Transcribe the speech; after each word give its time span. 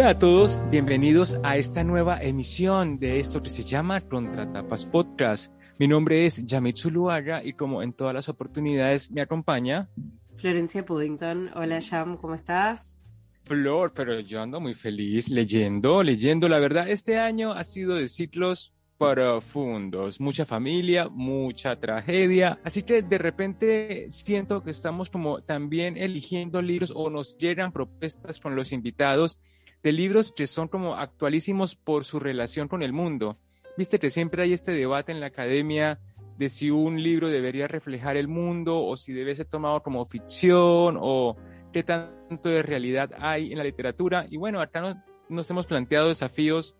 Hola 0.00 0.12
a 0.12 0.18
todos, 0.18 0.58
bienvenidos 0.70 1.38
a 1.42 1.58
esta 1.58 1.84
nueva 1.84 2.22
emisión 2.22 2.98
de 2.98 3.20
esto 3.20 3.42
que 3.42 3.50
se 3.50 3.62
llama 3.62 4.00
Contratapas 4.00 4.86
Podcast. 4.86 5.52
Mi 5.78 5.86
nombre 5.86 6.24
es 6.24 6.42
Yamit 6.46 6.78
Zuluaga 6.78 7.44
y 7.44 7.52
como 7.52 7.82
en 7.82 7.92
todas 7.92 8.14
las 8.14 8.30
oportunidades 8.30 9.10
me 9.10 9.20
acompaña 9.20 9.90
Florencia 10.36 10.86
Puddington. 10.86 11.50
Hola 11.54 11.82
Jam, 11.82 12.16
¿cómo 12.16 12.34
estás? 12.34 13.02
Flor, 13.44 13.92
pero 13.92 14.18
yo 14.20 14.40
ando 14.40 14.58
muy 14.58 14.72
feliz 14.72 15.28
leyendo, 15.28 16.02
leyendo. 16.02 16.48
La 16.48 16.58
verdad, 16.58 16.88
este 16.88 17.18
año 17.18 17.52
ha 17.52 17.62
sido 17.62 17.94
de 17.96 18.08
ciclos 18.08 18.72
profundos, 18.96 20.18
mucha 20.18 20.46
familia, 20.46 21.10
mucha 21.10 21.78
tragedia. 21.78 22.58
Así 22.64 22.84
que 22.84 23.02
de 23.02 23.18
repente 23.18 24.06
siento 24.08 24.62
que 24.62 24.70
estamos 24.70 25.10
como 25.10 25.42
también 25.42 25.98
eligiendo 25.98 26.62
libros 26.62 26.90
o 26.96 27.10
nos 27.10 27.36
llegan 27.36 27.70
propuestas 27.70 28.40
con 28.40 28.56
los 28.56 28.72
invitados 28.72 29.38
de 29.82 29.92
libros 29.92 30.32
que 30.32 30.46
son 30.46 30.68
como 30.68 30.96
actualísimos 30.96 31.76
por 31.76 32.04
su 32.04 32.20
relación 32.20 32.68
con 32.68 32.82
el 32.82 32.92
mundo. 32.92 33.36
Viste 33.76 33.98
que 33.98 34.10
siempre 34.10 34.42
hay 34.42 34.52
este 34.52 34.72
debate 34.72 35.12
en 35.12 35.20
la 35.20 35.26
academia 35.26 36.00
de 36.36 36.48
si 36.48 36.70
un 36.70 37.02
libro 37.02 37.28
debería 37.28 37.68
reflejar 37.68 38.16
el 38.16 38.28
mundo 38.28 38.82
o 38.82 38.96
si 38.96 39.12
debe 39.12 39.34
ser 39.34 39.46
tomado 39.46 39.82
como 39.82 40.04
ficción 40.06 40.96
o 40.98 41.36
qué 41.72 41.82
tanto 41.82 42.48
de 42.48 42.62
realidad 42.62 43.10
hay 43.18 43.52
en 43.52 43.58
la 43.58 43.64
literatura. 43.64 44.26
Y 44.28 44.36
bueno, 44.36 44.60
acá 44.60 45.02
nos, 45.28 45.50
hemos 45.50 45.66
planteado 45.66 46.08
desafíos 46.08 46.76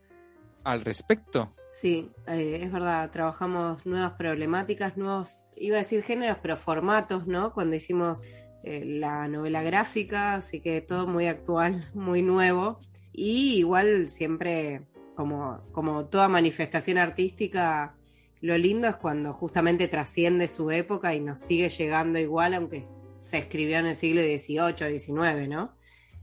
al 0.65 0.81
respecto. 0.83 1.55
Sí, 1.71 2.11
eh, 2.27 2.61
es 2.63 2.73
verdad, 2.73 3.11
trabajamos 3.11 3.87
nuevas 3.87 4.13
problemáticas, 4.13 4.97
nuevos, 4.97 5.41
iba 5.57 5.77
a 5.77 5.81
decir 5.81 6.03
géneros, 6.03 6.39
pero 6.43 6.57
formatos, 6.57 7.27
¿no? 7.27 7.53
Cuando 7.53 7.77
hicimos 7.77 8.25
eh, 8.65 8.85
la 8.85 9.29
novela 9.29 9.63
gráfica, 9.63 10.35
así 10.35 10.61
que 10.61 10.81
todo 10.81 11.07
muy 11.07 11.27
actual, 11.27 11.89
muy 11.95 12.23
nuevo. 12.23 12.79
Y 13.13 13.59
igual 13.59 14.09
siempre, 14.09 14.83
como, 15.15 15.63
como 15.73 16.07
toda 16.07 16.29
manifestación 16.29 16.99
artística, 16.99 17.97
lo 18.41 18.57
lindo 18.57 18.89
es 18.89 18.97
cuando 18.97 19.33
justamente 19.33 19.89
trasciende 19.89 20.49
su 20.49 20.71
época 20.71 21.15
y 21.15 21.21
nos 21.21 21.41
sigue 21.41 21.69
llegando 21.69 22.19
igual, 22.19 22.55
aunque 22.55 22.83
se 23.21 23.39
escribió 23.39 23.79
en 23.79 23.87
el 23.87 23.97
siglo 23.97 24.23
XVIII, 24.23 24.99
XIX, 24.99 25.49
¿no? 25.49 25.77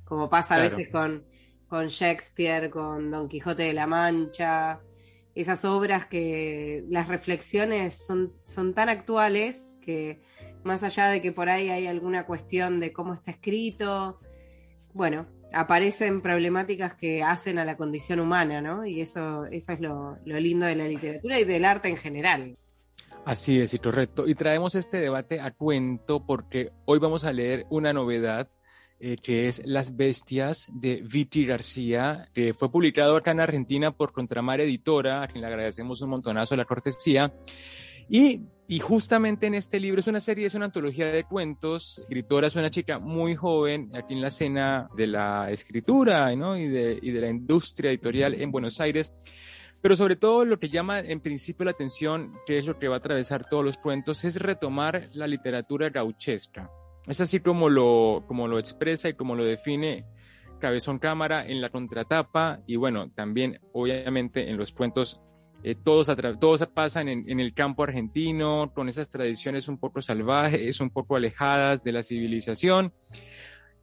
Como 0.03 0.29
pasa 0.29 0.55
a 0.55 0.59
veces 0.59 0.89
con, 0.89 1.25
con 1.67 1.87
Shakespeare, 1.87 2.69
con 2.69 3.11
Don 3.11 3.27
Quijote 3.27 3.63
de 3.63 3.73
la 3.73 3.87
Mancha, 3.87 4.81
esas 5.35 5.65
obras 5.65 6.07
que 6.07 6.83
las 6.89 7.07
reflexiones 7.07 8.05
son, 8.05 8.33
son 8.43 8.73
tan 8.73 8.89
actuales 8.89 9.77
que 9.81 10.19
más 10.63 10.81
allá 10.83 11.09
de 11.09 11.21
que 11.21 11.31
por 11.31 11.49
ahí 11.49 11.69
hay 11.69 11.85
alguna 11.85 12.25
cuestión 12.25 12.79
de 12.79 12.91
cómo 12.91 13.13
está 13.13 13.31
escrito, 13.31 14.19
bueno, 14.93 15.27
aparecen 15.53 16.21
problemáticas 16.21 16.93
que 16.95 17.23
hacen 17.23 17.59
a 17.59 17.65
la 17.65 17.77
condición 17.77 18.19
humana, 18.19 18.61
¿no? 18.61 18.85
Y 18.85 19.01
eso, 19.01 19.45
eso 19.45 19.71
es 19.71 19.79
lo, 19.79 20.17
lindo 20.25 20.65
de 20.65 20.75
la 20.75 20.87
literatura 20.87 21.39
y 21.39 21.43
del 21.43 21.65
arte 21.65 21.89
en 21.89 21.97
general. 21.97 22.57
Así 23.25 23.59
es, 23.59 23.73
y 23.73 23.79
correcto. 23.79 24.27
Y 24.27 24.35
traemos 24.35 24.75
este 24.75 24.99
debate 24.99 25.41
a 25.41 25.51
cuento 25.51 26.25
porque 26.25 26.71
hoy 26.85 26.99
vamos 26.99 27.23
a 27.23 27.33
leer 27.33 27.65
una 27.69 27.91
novedad 27.91 28.49
eh, 28.99 29.17
que 29.21 29.47
es 29.47 29.61
Las 29.65 29.95
Bestias 29.95 30.69
de 30.73 31.03
Viti 31.03 31.45
García, 31.45 32.29
que 32.33 32.53
fue 32.53 32.71
publicado 32.71 33.15
acá 33.15 33.31
en 33.31 33.41
Argentina 33.41 33.91
por 33.91 34.11
Contramar 34.11 34.59
Editora, 34.59 35.21
a 35.21 35.27
quien 35.27 35.41
le 35.41 35.47
agradecemos 35.47 36.01
un 36.01 36.09
montonazo 36.09 36.55
la 36.55 36.65
cortesía. 36.65 37.31
Y, 38.09 38.41
y, 38.67 38.79
justamente 38.79 39.47
en 39.47 39.53
este 39.53 39.79
libro 39.79 39.99
es 39.99 40.07
una 40.07 40.19
serie, 40.19 40.45
es 40.45 40.55
una 40.55 40.65
antología 40.65 41.07
de 41.07 41.23
cuentos. 41.23 41.99
escritora 41.99 42.47
es 42.47 42.55
una 42.55 42.69
chica 42.69 42.99
muy 42.99 43.35
joven 43.35 43.91
aquí 43.95 44.13
en 44.13 44.21
la 44.21 44.27
escena 44.27 44.89
de 44.95 45.07
la 45.07 45.51
escritura 45.51 46.35
¿no? 46.35 46.57
y, 46.57 46.67
de, 46.67 46.99
y 47.01 47.11
de 47.11 47.21
la 47.21 47.29
industria 47.29 47.91
editorial 47.91 48.33
en 48.33 48.51
Buenos 48.51 48.79
Aires. 48.81 49.13
Pero 49.81 49.95
sobre 49.95 50.15
todo 50.15 50.43
lo 50.43 50.59
que 50.59 50.69
llama 50.69 50.99
en 50.99 51.19
principio 51.19 51.65
la 51.65 51.71
atención, 51.71 52.33
que 52.45 52.57
es 52.57 52.65
lo 52.65 52.77
que 52.77 52.87
va 52.87 52.95
a 52.95 52.99
atravesar 52.99 53.45
todos 53.45 53.63
los 53.63 53.77
cuentos, 53.77 54.25
es 54.25 54.35
retomar 54.37 55.09
la 55.13 55.27
literatura 55.27 55.89
gauchesca. 55.89 56.69
Es 57.07 57.21
así 57.21 57.39
como 57.39 57.69
lo, 57.69 58.23
como 58.27 58.47
lo 58.47 58.59
expresa 58.59 59.07
y 59.07 59.13
como 59.13 59.35
lo 59.35 59.45
define 59.45 60.05
Cabezón 60.59 60.99
Cámara 60.99 61.45
en 61.45 61.61
la 61.61 61.69
contratapa 61.69 62.59
y 62.65 62.75
bueno, 62.75 63.11
también 63.11 63.59
obviamente 63.73 64.49
en 64.49 64.57
los 64.57 64.73
cuentos 64.73 65.21
eh, 65.63 65.75
todos, 65.75 66.11
todos 66.39 66.67
pasan 66.67 67.09
en, 67.09 67.39
el 67.39 67.53
campo 67.53 67.83
argentino, 67.83 68.71
con 68.73 68.89
esas 68.89 69.09
tradiciones 69.09 69.67
un 69.67 69.77
poco 69.77 70.01
salvajes, 70.01 70.79
un 70.79 70.89
poco 70.89 71.15
alejadas 71.15 71.83
de 71.83 71.91
la 71.91 72.03
civilización. 72.03 72.93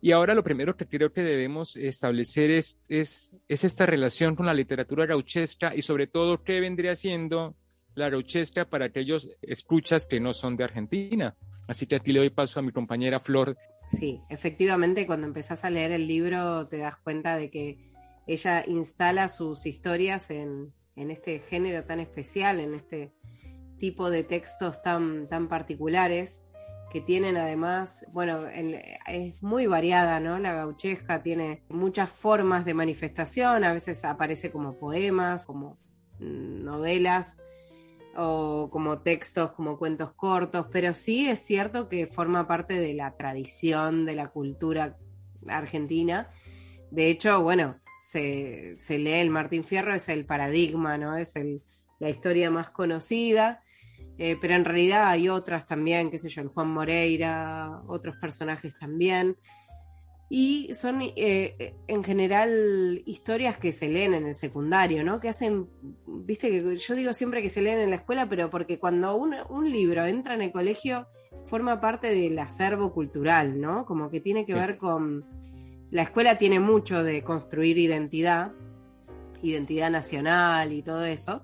Y 0.00 0.12
ahora 0.12 0.34
lo 0.34 0.44
primero 0.44 0.76
que 0.76 0.86
creo 0.86 1.12
que 1.12 1.22
debemos 1.22 1.76
establecer 1.76 2.50
es, 2.50 2.78
es, 2.88 3.34
es 3.48 3.64
esta 3.64 3.86
relación 3.86 4.36
con 4.36 4.46
la 4.46 4.54
literatura 4.54 5.06
gauchesca 5.06 5.74
y 5.74 5.82
sobre 5.82 6.06
todo 6.06 6.44
qué 6.44 6.60
vendría 6.60 6.94
siendo 6.94 7.56
la 7.94 8.10
gauchesca 8.10 8.68
para 8.68 8.86
aquellos 8.86 9.30
escuchas 9.42 10.06
que 10.06 10.20
no 10.20 10.34
son 10.34 10.56
de 10.56 10.64
Argentina. 10.64 11.34
Así 11.66 11.86
que 11.86 11.96
aquí 11.96 12.12
le 12.12 12.20
doy 12.20 12.30
paso 12.30 12.60
a 12.60 12.62
mi 12.62 12.70
compañera 12.70 13.18
Flor. 13.18 13.56
Sí, 13.88 14.20
efectivamente, 14.28 15.06
cuando 15.06 15.26
empezás 15.26 15.64
a 15.64 15.70
leer 15.70 15.92
el 15.92 16.06
libro 16.06 16.66
te 16.68 16.78
das 16.78 16.96
cuenta 16.96 17.36
de 17.36 17.50
que 17.50 17.90
ella 18.26 18.64
instala 18.66 19.28
sus 19.28 19.66
historias 19.66 20.30
en, 20.30 20.72
en 20.96 21.10
este 21.10 21.38
género 21.40 21.84
tan 21.84 22.00
especial, 22.00 22.60
en 22.60 22.74
este 22.74 23.14
tipo 23.78 24.10
de 24.10 24.24
textos 24.24 24.82
tan, 24.82 25.28
tan 25.28 25.48
particulares, 25.48 26.44
que 26.90 27.00
tienen 27.00 27.36
además, 27.36 28.06
bueno, 28.12 28.46
es 28.46 29.42
muy 29.42 29.66
variada, 29.66 30.20
¿no? 30.20 30.38
La 30.38 30.52
gauchesca 30.52 31.24
tiene 31.24 31.64
muchas 31.68 32.08
formas 32.08 32.64
de 32.64 32.72
manifestación, 32.72 33.64
a 33.64 33.72
veces 33.72 34.04
aparece 34.04 34.52
como 34.52 34.78
poemas, 34.78 35.46
como 35.46 35.76
novelas 36.20 37.36
o 38.16 38.68
como 38.70 39.00
textos, 39.00 39.52
como 39.52 39.76
cuentos 39.76 40.12
cortos, 40.12 40.66
pero 40.70 40.94
sí 40.94 41.28
es 41.28 41.40
cierto 41.40 41.88
que 41.88 42.06
forma 42.06 42.46
parte 42.46 42.78
de 42.78 42.94
la 42.94 43.16
tradición, 43.16 44.06
de 44.06 44.14
la 44.14 44.28
cultura 44.28 44.96
argentina. 45.48 46.30
De 46.92 47.08
hecho, 47.08 47.42
bueno, 47.42 47.80
se, 48.14 48.76
se, 48.78 48.98
lee 48.98 49.14
el 49.14 49.30
Martín 49.30 49.64
Fierro, 49.64 49.92
es 49.92 50.08
el 50.08 50.24
paradigma, 50.24 50.96
¿no? 50.98 51.16
Es 51.16 51.34
el, 51.34 51.62
la 51.98 52.08
historia 52.08 52.48
más 52.48 52.70
conocida, 52.70 53.64
eh, 54.18 54.36
pero 54.40 54.54
en 54.54 54.64
realidad 54.64 55.08
hay 55.08 55.28
otras 55.28 55.66
también, 55.66 56.12
qué 56.12 56.20
sé 56.20 56.28
yo, 56.28 56.42
el 56.42 56.48
Juan 56.48 56.70
Moreira, 56.70 57.82
otros 57.88 58.14
personajes 58.16 58.78
también. 58.78 59.36
Y 60.30 60.72
son 60.74 61.00
eh, 61.02 61.74
en 61.88 62.04
general 62.04 63.02
historias 63.04 63.58
que 63.58 63.72
se 63.72 63.88
leen 63.88 64.14
en 64.14 64.26
el 64.26 64.34
secundario, 64.36 65.02
¿no? 65.02 65.18
Que 65.18 65.28
hacen, 65.28 65.68
viste 66.06 66.50
que 66.50 66.76
yo 66.76 66.94
digo 66.94 67.12
siempre 67.14 67.42
que 67.42 67.50
se 67.50 67.62
leen 67.62 67.78
en 67.78 67.90
la 67.90 67.96
escuela, 67.96 68.28
pero 68.28 68.48
porque 68.48 68.78
cuando 68.78 69.16
un, 69.16 69.34
un 69.50 69.70
libro 69.70 70.06
entra 70.06 70.34
en 70.34 70.42
el 70.42 70.52
colegio, 70.52 71.08
forma 71.46 71.80
parte 71.80 72.14
del 72.14 72.38
acervo 72.38 72.92
cultural, 72.92 73.60
¿no? 73.60 73.84
Como 73.84 74.08
que 74.08 74.20
tiene 74.20 74.46
que 74.46 74.54
ver 74.54 74.78
con 74.78 75.24
la 75.90 76.02
escuela 76.02 76.38
tiene 76.38 76.60
mucho 76.60 77.02
de 77.02 77.22
construir 77.22 77.78
identidad, 77.78 78.52
identidad 79.42 79.90
nacional 79.90 80.72
y 80.72 80.82
todo 80.82 81.04
eso. 81.04 81.42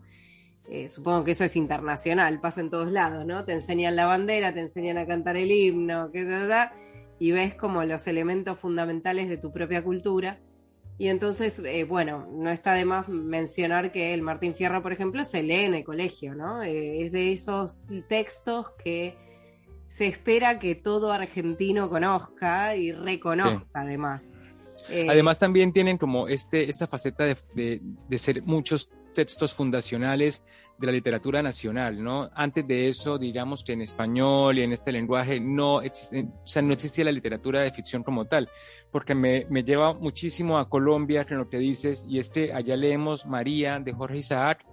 Eh, 0.68 0.88
supongo 0.88 1.24
que 1.24 1.32
eso 1.32 1.44
es 1.44 1.56
internacional, 1.56 2.40
pasa 2.40 2.60
en 2.60 2.70
todos 2.70 2.92
lados, 2.92 3.26
¿no? 3.26 3.44
Te 3.44 3.52
enseñan 3.52 3.96
la 3.96 4.06
bandera, 4.06 4.54
te 4.54 4.60
enseñan 4.60 4.98
a 4.98 5.06
cantar 5.06 5.36
el 5.36 5.50
himno, 5.50 6.10
qué 6.12 6.24
da, 6.24 6.72
y 7.18 7.32
ves 7.32 7.56
como 7.56 7.84
los 7.84 8.06
elementos 8.06 8.58
fundamentales 8.58 9.28
de 9.28 9.36
tu 9.36 9.52
propia 9.52 9.82
cultura. 9.82 10.38
Y 10.96 11.08
entonces, 11.08 11.58
eh, 11.60 11.84
bueno, 11.84 12.28
no 12.30 12.50
está 12.50 12.74
de 12.74 12.84
más 12.84 13.08
mencionar 13.08 13.90
que 13.90 14.14
el 14.14 14.22
Martín 14.22 14.54
Fierro, 14.54 14.82
por 14.82 14.92
ejemplo, 14.92 15.24
se 15.24 15.42
lee 15.42 15.64
en 15.64 15.74
el 15.74 15.82
colegio, 15.82 16.36
¿no? 16.36 16.62
Eh, 16.62 17.02
es 17.02 17.10
de 17.10 17.32
esos 17.32 17.88
textos 18.08 18.70
que 18.82 19.16
se 19.88 20.06
espera 20.06 20.60
que 20.60 20.76
todo 20.76 21.10
argentino 21.10 21.88
conozca 21.88 22.76
y 22.76 22.92
reconozca, 22.92 23.66
además. 23.72 24.30
Eh, 24.88 25.06
Además 25.08 25.38
también 25.38 25.72
tienen 25.72 25.98
como 25.98 26.28
este, 26.28 26.68
esta 26.68 26.86
faceta 26.86 27.24
de, 27.24 27.80
de, 28.08 28.18
ser 28.18 28.42
muchos 28.44 28.90
textos 29.14 29.52
fundacionales 29.52 30.42
de 30.78 30.86
la 30.86 30.92
literatura 30.92 31.42
nacional, 31.42 32.02
¿no? 32.02 32.30
Antes 32.34 32.66
de 32.66 32.88
eso, 32.88 33.18
digamos 33.18 33.64
que 33.64 33.72
en 33.72 33.82
español 33.82 34.58
y 34.58 34.62
en 34.62 34.72
este 34.72 34.92
lenguaje 34.92 35.38
no, 35.38 35.82
existe, 35.82 36.22
o 36.22 36.46
sea, 36.46 36.62
no 36.62 36.72
existía 36.72 37.04
la 37.04 37.12
literatura 37.12 37.60
de 37.60 37.70
ficción 37.70 38.02
como 38.02 38.24
tal, 38.24 38.48
porque 38.90 39.14
me, 39.14 39.46
me 39.50 39.62
lleva 39.62 39.92
muchísimo 39.92 40.58
a 40.58 40.70
Colombia 40.70 41.24
con 41.24 41.36
lo 41.36 41.50
que 41.50 41.58
dices, 41.58 42.06
y 42.08 42.18
es 42.18 42.30
que 42.30 42.52
allá 42.54 42.76
leemos 42.76 43.26
María 43.26 43.78
de 43.78 43.92
Jorge 43.92 44.18
Isaac, 44.18 44.64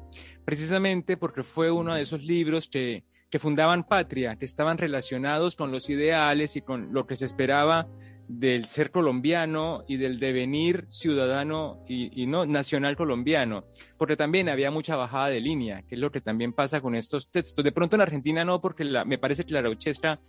precisamente 0.45 1.17
porque 1.17 1.43
fue 1.43 1.71
uno 1.71 1.93
de 1.95 2.01
esos 2.03 2.23
libros 2.23 2.69
que, 2.69 3.03
que 3.29 3.39
fundaban 3.39 3.83
patria, 3.83 4.37
que 4.37 4.45
estaban 4.45 4.77
relacionados 4.77 5.55
con 5.55 5.71
los 5.71 5.89
ideales 5.89 6.55
y 6.55 6.61
con 6.61 6.93
lo 6.93 7.05
que 7.05 7.15
se 7.15 7.25
esperaba 7.25 7.87
del 8.27 8.65
ser 8.65 8.91
colombiano 8.91 9.83
y 9.87 9.97
del 9.97 10.19
devenir 10.19 10.85
ciudadano 10.89 11.83
y, 11.87 12.27
no 12.27 12.45
nacional 12.45 12.95
colombiano, 12.97 13.65
porque 13.97 14.17
también 14.17 14.49
había 14.49 14.69
mucha 14.69 14.95
bajada 14.95 15.27
de 15.29 15.39
línea, 15.39 15.83
que 15.83 15.95
es 15.95 16.01
lo 16.01 16.11
que 16.11 16.21
también 16.21 16.53
pasa 16.53 16.81
con 16.81 16.95
estos 16.95 17.31
textos. 17.31 17.63
De 17.63 17.71
pronto 17.71 17.95
en 17.95 18.01
Argentina 18.01 18.43
no, 18.43 18.59
porque 18.59 18.83
me 19.05 19.17
parece 19.17 19.45
que 19.45 19.53
la 19.53 19.61
rauchesca 19.61 20.19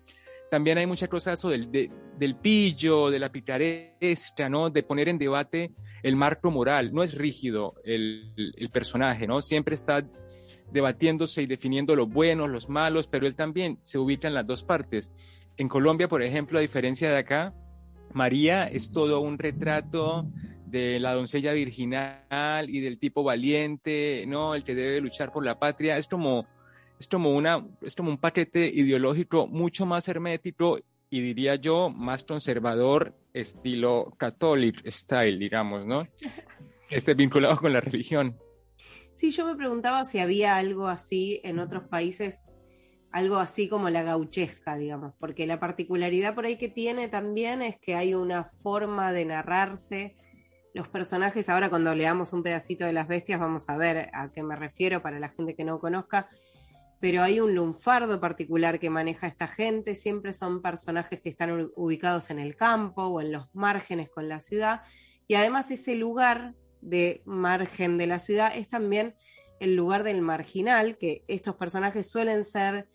también 0.50 0.78
hay 0.78 0.86
mucha 0.86 1.08
cosa 1.08 1.34
del, 1.34 1.90
del 2.16 2.36
pillo, 2.36 3.10
de 3.10 3.18
la 3.18 3.30
picaresca, 3.30 4.48
¿no? 4.48 4.70
De 4.70 4.82
poner 4.82 5.08
en 5.08 5.18
debate 5.18 5.72
el 6.02 6.16
marco 6.16 6.50
moral. 6.50 6.92
No 6.92 7.02
es 7.02 7.14
rígido 7.14 7.74
el, 7.84 8.32
el 8.56 8.70
personaje, 8.70 9.26
¿no? 9.26 9.42
Siempre 9.42 9.74
está 9.74 10.06
debatiéndose 10.72 11.42
y 11.42 11.46
definiendo 11.46 11.94
los 11.96 12.08
buenos, 12.08 12.48
los 12.48 12.68
malos, 12.68 13.08
pero 13.08 13.26
él 13.26 13.34
también 13.34 13.78
se 13.82 13.98
ubica 13.98 14.28
en 14.28 14.34
las 14.34 14.46
dos 14.46 14.64
partes. 14.64 15.10
En 15.56 15.68
Colombia, 15.68 16.08
por 16.08 16.22
ejemplo, 16.22 16.58
a 16.58 16.62
diferencia 16.62 17.10
de 17.10 17.18
acá, 17.18 17.54
María 18.12 18.64
es 18.64 18.92
todo 18.92 19.20
un 19.20 19.38
retrato 19.38 20.26
de 20.66 21.00
la 21.00 21.14
doncella 21.14 21.52
virginal 21.52 22.68
y 22.68 22.80
del 22.80 22.98
tipo 22.98 23.22
valiente, 23.22 24.24
¿no? 24.26 24.54
El 24.54 24.64
que 24.64 24.74
debe 24.74 25.00
luchar 25.00 25.32
por 25.32 25.44
la 25.44 25.58
patria. 25.58 25.96
Es 25.96 26.06
como, 26.06 26.46
es 26.98 27.08
como, 27.08 27.34
una, 27.34 27.66
es 27.82 27.94
como 27.94 28.10
un 28.10 28.18
paquete 28.18 28.66
ideológico 28.66 29.46
mucho 29.46 29.86
más 29.86 30.08
hermético 30.08 30.78
y 31.10 31.20
diría 31.20 31.56
yo 31.56 31.88
más 31.90 32.24
conservador, 32.24 33.14
estilo 33.32 34.12
catholic 34.18 34.88
style, 34.90 35.38
digamos, 35.38 35.86
¿no? 35.86 36.06
Este 36.90 37.12
vinculado 37.12 37.54
con 37.58 37.74
la 37.74 37.82
religión. 37.82 38.38
Sí, 39.12 39.30
yo 39.30 39.44
me 39.44 39.56
preguntaba 39.56 40.04
si 40.04 40.20
había 40.20 40.56
algo 40.56 40.86
así 40.86 41.38
en 41.44 41.58
otros 41.58 41.84
países, 41.84 42.46
algo 43.10 43.36
así 43.36 43.68
como 43.68 43.90
la 43.90 44.02
gauchesca, 44.02 44.76
digamos, 44.76 45.14
porque 45.18 45.46
la 45.46 45.58
particularidad 45.58 46.34
por 46.34 46.46
ahí 46.46 46.56
que 46.56 46.68
tiene 46.68 47.08
también 47.08 47.62
es 47.62 47.78
que 47.80 47.94
hay 47.94 48.14
una 48.14 48.44
forma 48.44 49.12
de 49.12 49.24
narrarse 49.24 50.14
los 50.74 50.88
personajes. 50.88 51.48
Ahora 51.48 51.70
cuando 51.70 51.94
leamos 51.94 52.32
un 52.32 52.42
pedacito 52.42 52.84
de 52.84 52.92
las 52.92 53.08
bestias 53.08 53.40
vamos 53.40 53.68
a 53.70 53.76
ver 53.76 54.10
a 54.12 54.30
qué 54.30 54.42
me 54.42 54.56
refiero 54.56 55.02
para 55.02 55.18
la 55.18 55.30
gente 55.30 55.54
que 55.54 55.64
no 55.64 55.80
conozca, 55.80 56.28
pero 57.00 57.22
hay 57.22 57.40
un 57.40 57.54
lunfardo 57.54 58.20
particular 58.20 58.78
que 58.78 58.90
maneja 58.90 59.26
esta 59.26 59.46
gente, 59.46 59.94
siempre 59.94 60.32
son 60.32 60.60
personajes 60.60 61.20
que 61.20 61.28
están 61.28 61.70
ubicados 61.76 62.30
en 62.30 62.38
el 62.38 62.56
campo 62.56 63.04
o 63.04 63.20
en 63.20 63.32
los 63.32 63.46
márgenes 63.54 64.10
con 64.10 64.28
la 64.28 64.40
ciudad, 64.40 64.82
y 65.26 65.34
además 65.34 65.70
ese 65.70 65.94
lugar 65.94 66.54
de 66.80 67.22
margen 67.24 67.98
de 67.98 68.06
la 68.06 68.18
ciudad 68.18 68.52
es 68.54 68.68
también 68.68 69.14
el 69.60 69.74
lugar 69.74 70.04
del 70.04 70.22
marginal, 70.22 70.96
que 70.96 71.24
estos 71.28 71.56
personajes 71.56 72.10
suelen 72.10 72.44
ser 72.44 72.88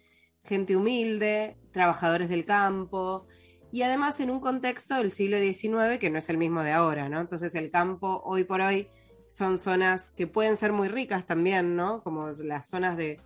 gente 0.43 0.75
humilde, 0.75 1.57
trabajadores 1.71 2.29
del 2.29 2.45
campo, 2.45 3.27
y 3.71 3.81
además 3.81 4.19
en 4.19 4.29
un 4.29 4.39
contexto 4.39 4.95
del 4.95 5.11
siglo 5.11 5.39
XIX 5.39 5.97
que 5.99 6.09
no 6.09 6.19
es 6.19 6.29
el 6.29 6.37
mismo 6.37 6.63
de 6.63 6.71
ahora, 6.71 7.09
¿no? 7.09 7.21
Entonces 7.21 7.55
el 7.55 7.71
campo 7.71 8.21
hoy 8.25 8.43
por 8.43 8.61
hoy 8.61 8.87
son 9.27 9.57
zonas 9.57 10.11
que 10.11 10.27
pueden 10.27 10.57
ser 10.57 10.73
muy 10.73 10.89
ricas 10.89 11.25
también, 11.25 11.75
¿no? 11.75 12.03
Como 12.03 12.29
las 12.29 12.69
zonas 12.69 12.97
de, 12.97 13.19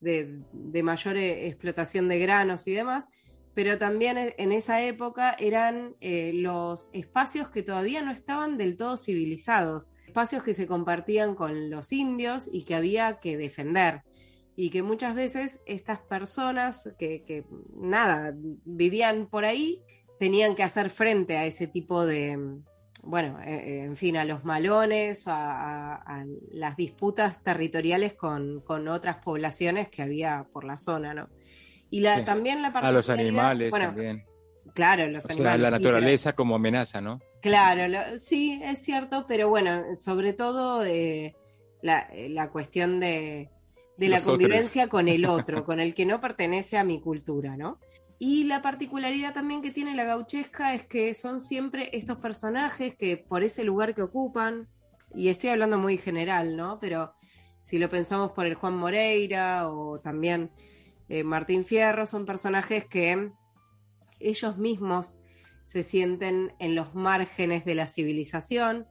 de 0.00 0.82
mayor 0.82 1.16
eh, 1.16 1.46
explotación 1.46 2.08
de 2.08 2.18
granos 2.18 2.66
y 2.66 2.72
demás, 2.72 3.08
pero 3.54 3.78
también 3.78 4.18
e, 4.18 4.34
en 4.38 4.52
esa 4.52 4.82
época 4.82 5.36
eran 5.38 5.96
eh, 6.00 6.32
los 6.34 6.90
espacios 6.92 7.48
que 7.50 7.62
todavía 7.62 8.02
no 8.02 8.12
estaban 8.12 8.56
del 8.56 8.76
todo 8.76 8.96
civilizados, 8.96 9.90
espacios 10.12 10.42
que 10.42 10.52
se 10.52 10.66
compartían 10.66 11.34
con 11.34 11.70
los 11.70 11.90
indios 11.90 12.46
y 12.52 12.64
que 12.64 12.74
había 12.74 13.18
que 13.18 13.38
defender. 13.38 14.02
Y 14.54 14.68
que 14.68 14.82
muchas 14.82 15.14
veces 15.14 15.62
estas 15.64 16.00
personas 16.00 16.86
que, 16.98 17.46
nada, 17.74 18.34
vivían 18.36 19.26
por 19.26 19.46
ahí, 19.46 19.80
tenían 20.20 20.54
que 20.54 20.64
hacer 20.64 20.90
frente 20.90 21.38
a 21.38 21.46
ese 21.46 21.66
tipo 21.66 22.04
de, 22.04 22.38
bueno, 23.04 23.40
eh, 23.40 23.54
eh, 23.54 23.84
en 23.84 23.96
fin, 23.96 24.18
a 24.18 24.26
los 24.26 24.44
malones, 24.44 25.26
a, 25.28 25.94
a, 25.94 26.26
las 26.50 26.76
disputas 26.76 27.42
territoriales 27.42 28.12
con, 28.12 28.60
con, 28.60 28.88
otras 28.88 29.16
poblaciones 29.24 29.88
que 29.88 30.02
había 30.02 30.46
por 30.52 30.64
la 30.64 30.76
zona, 30.76 31.14
¿no? 31.14 31.30
Y 31.88 32.00
la, 32.00 32.22
también 32.22 32.60
la 32.60 32.70
parte... 32.70 32.88
A 32.88 32.92
los 32.92 33.08
animales 33.08 33.70
también. 33.70 34.26
Claro, 34.74 35.06
los 35.08 35.24
animales. 35.30 35.60
la 35.62 35.70
naturaleza 35.70 36.34
como 36.34 36.56
amenaza, 36.56 37.00
¿no? 37.00 37.18
Claro, 37.42 38.18
sí, 38.18 38.60
es 38.62 38.78
cierto, 38.84 39.26
pero 39.26 39.48
bueno, 39.48 39.82
sobre 39.98 40.32
todo 40.32 40.84
eh, 40.84 41.34
la, 41.82 42.08
la, 42.28 42.50
cuestión 42.50 43.00
de, 43.00 43.50
de 43.96 44.08
la 44.08 44.20
convivencia 44.20 44.86
con 44.86 45.08
el 45.08 45.26
otro, 45.26 45.64
con 45.66 45.80
el 45.80 45.92
que 45.92 46.06
no 46.06 46.20
pertenece 46.20 46.78
a 46.78 46.84
mi 46.84 47.00
cultura, 47.00 47.56
¿no? 47.56 47.80
Y 48.20 48.44
la 48.44 48.62
particularidad 48.62 49.34
también 49.34 49.60
que 49.60 49.72
tiene 49.72 49.96
la 49.96 50.04
gauchesca 50.04 50.72
es 50.72 50.84
que 50.84 51.12
son 51.14 51.40
siempre 51.40 51.90
estos 51.92 52.18
personajes 52.18 52.94
que 52.94 53.16
por 53.16 53.42
ese 53.42 53.64
lugar 53.64 53.96
que 53.96 54.02
ocupan, 54.02 54.68
y 55.12 55.28
estoy 55.28 55.50
hablando 55.50 55.78
muy 55.78 55.98
general, 55.98 56.56
¿no? 56.56 56.78
Pero 56.78 57.12
si 57.60 57.80
lo 57.80 57.88
pensamos 57.88 58.30
por 58.30 58.46
el 58.46 58.54
Juan 58.54 58.76
Moreira 58.76 59.68
o 59.68 59.98
también 59.98 60.52
eh, 61.08 61.24
Martín 61.24 61.64
Fierro 61.64 62.06
son 62.06 62.24
personajes 62.24 62.84
que 62.84 63.32
ellos 64.20 64.58
mismos 64.58 65.18
se 65.64 65.82
sienten 65.82 66.52
en 66.58 66.74
los 66.74 66.94
márgenes 66.94 67.64
de 67.64 67.74
la 67.74 67.88
civilización, 67.88 68.86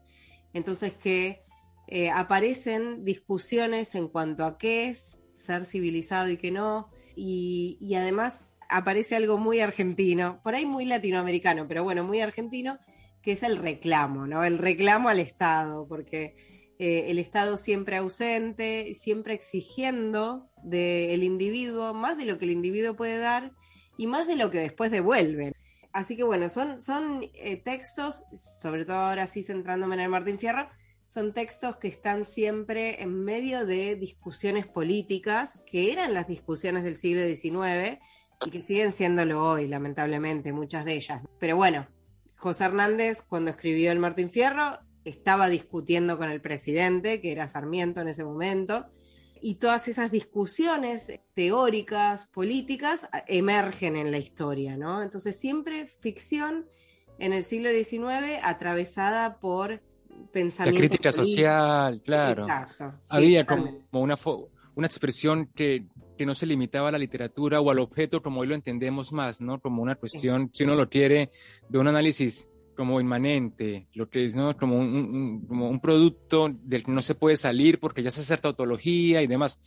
entonces 0.53 0.93
que 0.93 1.43
eh, 1.87 2.09
aparecen 2.09 3.03
discusiones 3.03 3.95
en 3.95 4.07
cuanto 4.07 4.45
a 4.45 4.57
qué 4.57 4.87
es 4.87 5.19
ser 5.33 5.65
civilizado 5.65 6.29
y 6.29 6.37
qué 6.37 6.51
no, 6.51 6.89
y, 7.15 7.93
además 7.95 8.49
aparece 8.69 9.15
algo 9.15 9.37
muy 9.37 9.59
argentino, 9.59 10.39
por 10.43 10.55
ahí 10.55 10.65
muy 10.65 10.85
latinoamericano, 10.85 11.67
pero 11.67 11.83
bueno, 11.83 12.05
muy 12.05 12.21
argentino, 12.21 12.79
que 13.21 13.33
es 13.33 13.43
el 13.43 13.57
reclamo, 13.57 14.25
¿no? 14.25 14.43
El 14.43 14.57
reclamo 14.57 15.09
al 15.09 15.19
Estado, 15.19 15.85
porque 15.87 16.35
eh, 16.79 17.11
el 17.11 17.19
Estado 17.19 17.57
siempre 17.57 17.97
ausente, 17.97 18.93
siempre 18.93 19.33
exigiendo 19.33 20.49
del 20.63 21.23
individuo 21.23 21.93
más 21.93 22.17
de 22.17 22.25
lo 22.25 22.37
que 22.37 22.45
el 22.45 22.51
individuo 22.51 22.95
puede 22.95 23.17
dar 23.17 23.51
y 23.97 24.07
más 24.07 24.27
de 24.27 24.37
lo 24.37 24.49
que 24.49 24.59
después 24.59 24.89
devuelve. 24.89 25.53
Así 25.93 26.15
que 26.15 26.23
bueno, 26.23 26.49
son, 26.49 26.79
son 26.79 27.23
eh, 27.33 27.57
textos, 27.57 28.23
sobre 28.33 28.85
todo 28.85 28.97
ahora 28.97 29.27
sí 29.27 29.43
centrándome 29.43 29.95
en 29.95 30.01
el 30.01 30.09
Martín 30.09 30.39
Fierro, 30.39 30.69
son 31.05 31.33
textos 31.33 31.75
que 31.75 31.89
están 31.89 32.23
siempre 32.23 33.03
en 33.03 33.25
medio 33.25 33.65
de 33.65 33.97
discusiones 33.97 34.65
políticas, 34.65 35.61
que 35.65 35.91
eran 35.91 36.13
las 36.13 36.27
discusiones 36.27 36.83
del 36.83 36.95
siglo 36.95 37.25
XIX 37.25 37.99
y 38.45 38.49
que 38.49 38.63
siguen 38.63 38.93
siéndolo 38.93 39.45
hoy, 39.45 39.67
lamentablemente, 39.67 40.53
muchas 40.53 40.85
de 40.85 40.93
ellas. 40.93 41.21
Pero 41.37 41.57
bueno, 41.57 41.87
José 42.37 42.63
Hernández, 42.63 43.21
cuando 43.23 43.51
escribió 43.51 43.91
el 43.91 43.99
Martín 43.99 44.31
Fierro, 44.31 44.79
estaba 45.03 45.49
discutiendo 45.49 46.17
con 46.17 46.29
el 46.29 46.39
presidente, 46.39 47.19
que 47.19 47.33
era 47.33 47.49
Sarmiento 47.49 47.99
en 47.99 48.07
ese 48.07 48.23
momento, 48.23 48.85
y 49.41 49.55
todas 49.55 49.87
esas 49.87 50.11
discusiones 50.11 51.19
teóricas, 51.33 52.27
políticas, 52.27 53.09
emergen 53.27 53.95
en 53.95 54.11
la 54.11 54.19
historia, 54.19 54.77
¿no? 54.77 55.01
Entonces 55.01 55.39
siempre 55.39 55.87
ficción 55.87 56.67
en 57.17 57.33
el 57.33 57.43
siglo 57.43 57.69
XIX 57.69 58.39
atravesada 58.43 59.39
por 59.39 59.81
pensamiento. 60.31 60.79
La 60.79 60.87
crítica 60.87 61.11
social, 61.11 62.01
claro. 62.01 62.43
Exacto. 62.43 62.93
Había 63.09 63.45
como 63.45 63.79
una, 63.91 64.15
una 64.75 64.87
expresión 64.87 65.47
que, 65.55 65.85
que, 66.17 66.25
no 66.25 66.35
se 66.35 66.45
limitaba 66.45 66.89
a 66.89 66.91
la 66.91 66.97
literatura 66.97 67.59
o 67.59 67.71
al 67.71 67.79
objeto 67.79 68.21
como 68.21 68.41
hoy 68.41 68.47
lo 68.47 68.55
entendemos 68.55 69.11
más, 69.11 69.41
¿no? 69.41 69.59
Como 69.59 69.81
una 69.81 69.95
cuestión, 69.95 70.49
si 70.53 70.63
uno 70.63 70.75
lo 70.75 70.89
quiere, 70.89 71.31
de 71.67 71.79
un 71.79 71.87
análisis 71.87 72.47
como 72.81 72.99
inmanente, 72.99 73.85
lo 73.93 74.09
que 74.09 74.25
es 74.25 74.33
¿no? 74.33 74.57
como, 74.57 74.79
un, 74.79 75.45
como 75.47 75.69
un 75.69 75.79
producto 75.79 76.49
del 76.49 76.83
que 76.83 76.91
no 76.91 77.03
se 77.03 77.13
puede 77.13 77.37
salir 77.37 77.79
porque 77.79 78.01
ya 78.01 78.09
se 78.09 78.21
hace 78.21 78.35
tautología 78.37 79.21
y 79.21 79.27
demás. 79.27 79.59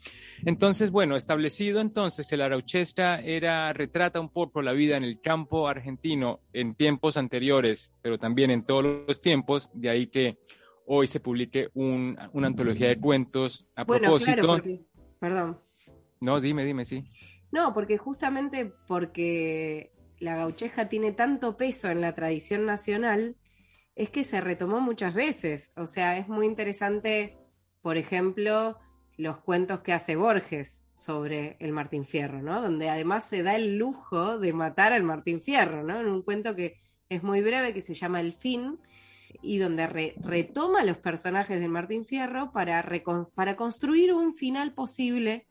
Entonces, 0.44 0.90
bueno, 0.90 1.14
establecido 1.14 1.80
entonces 1.80 2.26
que 2.26 2.36
la 2.36 2.48
Rauchesca 2.48 3.20
era, 3.20 3.72
retrata 3.72 4.18
un 4.18 4.30
poco 4.30 4.62
la 4.62 4.72
vida 4.72 4.96
en 4.96 5.04
el 5.04 5.20
campo 5.20 5.68
argentino 5.68 6.40
en 6.52 6.74
tiempos 6.74 7.16
anteriores, 7.16 7.92
pero 8.02 8.18
también 8.18 8.50
en 8.50 8.64
todos 8.64 9.06
los 9.06 9.20
tiempos, 9.20 9.70
de 9.74 9.90
ahí 9.90 10.08
que 10.08 10.40
hoy 10.84 11.06
se 11.06 11.20
publique 11.20 11.68
un, 11.74 12.18
una 12.32 12.48
antología 12.48 12.88
de 12.88 12.98
cuentos 12.98 13.64
a 13.76 13.84
propósito. 13.84 14.60
perdón. 15.20 15.60
No, 16.20 16.40
dime, 16.40 16.64
dime, 16.64 16.84
sí. 16.84 17.04
No, 17.52 17.72
porque 17.72 17.96
justamente 17.96 18.72
porque 18.88 19.92
la 20.24 20.36
gaucheja 20.36 20.88
tiene 20.88 21.12
tanto 21.12 21.56
peso 21.56 21.88
en 21.90 22.00
la 22.00 22.14
tradición 22.14 22.64
nacional, 22.64 23.36
es 23.94 24.10
que 24.10 24.24
se 24.24 24.40
retomó 24.40 24.80
muchas 24.80 25.14
veces. 25.14 25.72
O 25.76 25.86
sea, 25.86 26.18
es 26.18 26.28
muy 26.28 26.46
interesante, 26.46 27.38
por 27.82 27.96
ejemplo, 27.96 28.78
los 29.16 29.38
cuentos 29.38 29.80
que 29.80 29.92
hace 29.92 30.16
Borges 30.16 30.86
sobre 30.92 31.56
el 31.60 31.72
Martín 31.72 32.04
Fierro, 32.04 32.42
¿no? 32.42 32.60
Donde 32.62 32.88
además 32.88 33.26
se 33.26 33.42
da 33.42 33.54
el 33.54 33.76
lujo 33.76 34.38
de 34.38 34.52
matar 34.52 34.92
al 34.92 35.04
Martín 35.04 35.40
Fierro, 35.40 35.84
¿no? 35.84 36.00
En 36.00 36.08
un 36.08 36.22
cuento 36.22 36.56
que 36.56 36.76
es 37.08 37.22
muy 37.22 37.42
breve, 37.42 37.74
que 37.74 37.82
se 37.82 37.94
llama 37.94 38.20
El 38.20 38.32
fin, 38.32 38.80
y 39.42 39.58
donde 39.58 39.86
retoma 39.86 40.84
los 40.84 40.96
personajes 40.98 41.60
de 41.60 41.68
Martín 41.68 42.06
Fierro 42.06 42.50
para, 42.52 42.84
para 43.34 43.56
construir 43.56 44.12
un 44.14 44.34
final 44.34 44.72
posible 44.72 45.46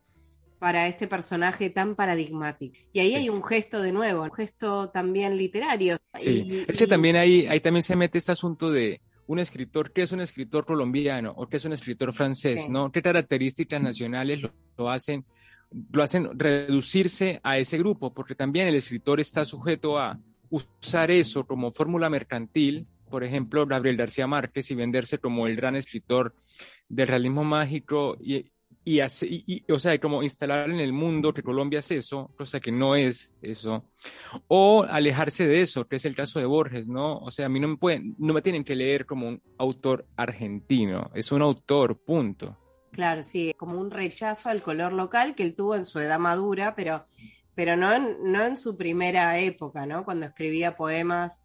para 0.63 0.88
este 0.88 1.10
personaje 1.10 1.70
tan 1.70 1.93
paradigmático. 1.93 2.77
Y 2.93 3.01
ahí 3.01 3.15
hay 3.15 3.27
un 3.27 3.43
gesto 3.43 3.82
de 3.82 3.91
nuevo, 3.91 4.24
un 4.24 4.32
gesto 4.32 4.89
también 4.91 5.36
literario. 5.36 5.98
Sí, 6.17 6.63
es 6.65 6.77
que 6.77 6.88
también 6.88 7.17
ahí, 7.17 7.46
ahí 7.48 7.60
también 7.60 7.84
se 7.84 7.98
mete 7.98 8.17
este 8.17 8.32
asunto 8.32 8.72
de 8.72 9.01
un 9.27 9.39
escritor, 9.39 9.91
¿qué 9.91 10.03
es 10.03 10.13
un 10.13 10.22
escritor 10.22 10.65
colombiano 10.65 11.34
o 11.36 11.50
qué 11.50 11.58
es 11.58 11.65
un 11.65 11.74
escritor 11.74 12.13
francés? 12.13 12.70
¿no? 12.70 12.93
¿Qué 12.93 13.01
características 13.01 13.82
nacionales 13.82 14.39
lo, 14.77 14.89
hacen 14.89 15.25
lo 15.91 16.01
hacen 16.01 16.29
reducirse 16.39 17.41
a 17.43 17.58
ese 17.58 17.77
grupo, 17.77 18.13
porque 18.13 18.34
también 18.34 18.65
el 18.67 18.75
escritor 18.75 19.20
está 19.20 19.43
sujeto 19.43 20.00
a 20.00 20.17
usar 20.50 21.12
eso 21.12 21.46
como 21.46 21.74
fórmula 21.74 22.10
mercantil, 22.10 22.88
por 23.10 23.25
ejemplo, 23.25 23.67
Gabriel 23.67 23.98
García 23.98 24.27
Márquez, 24.27 24.72
y 24.72 24.75
venderse 24.75 25.17
como 25.17 25.46
el 25.46 25.58
gran 25.58 25.75
escritor 25.75 26.34
del 26.88 27.10
realismo 27.10 27.43
mágico 27.43 28.15
y, 28.22 28.52
y, 28.86 29.02
y, 29.02 29.72
o 29.72 29.80
sea, 29.80 29.98
como 30.00 30.24
instalar 30.24 30.70
en 30.70 30.80
el 30.80 30.92
mundo 30.92 31.34
que 31.34 31.42
Colombia 31.42 31.80
es 31.80 31.92
eso, 31.92 32.32
cosa 32.38 32.60
que 32.60 32.72
no 32.72 32.96
es 32.96 33.34
eso, 33.42 33.86
o 34.48 34.84
alejarse 34.84 35.48
de 35.48 35.62
eso, 35.62 35.88
que 35.88 35.96
es 35.96 36.06
el 36.06 36.16
caso 36.16 36.40
de 36.40 36.46
Borges, 36.46 36.88
¿no? 36.88 37.18
O 37.20 37.32
sea, 37.32 37.46
a 37.46 37.50
mí 37.50 37.60
no 37.60 37.70
me 37.70 37.78
pueden, 37.78 38.16
no 38.18 38.34
me 38.34 38.42
tienen 38.42 38.63
que 38.63 38.75
leer 38.75 39.06
como 39.06 39.28
un 39.28 39.42
autor 39.58 40.06
argentino, 40.18 41.12
es 41.13 41.32
un 41.32 41.42
autor, 41.42 41.98
punto. 41.98 42.58
Claro, 42.92 43.24
sí, 43.24 43.54
como 43.58 43.80
un 43.80 43.90
rechazo 43.90 44.50
al 44.50 44.62
color 44.62 44.94
local 44.94 45.34
que 45.34 45.44
él 45.44 45.56
tuvo 45.56 45.75
en 45.75 45.86
su 45.86 46.00
edad 46.00 46.20
madura, 46.20 46.75
pero, 46.75 47.06
pero 47.56 47.78
no, 47.78 47.92
en, 47.92 48.32
no 48.32 48.44
en 48.44 48.58
su 48.58 48.78
primera 48.78 49.40
época, 49.40 49.86
¿no? 49.86 50.04
Cuando 50.04 50.25
escribía 50.25 50.75
poemas 50.75 51.44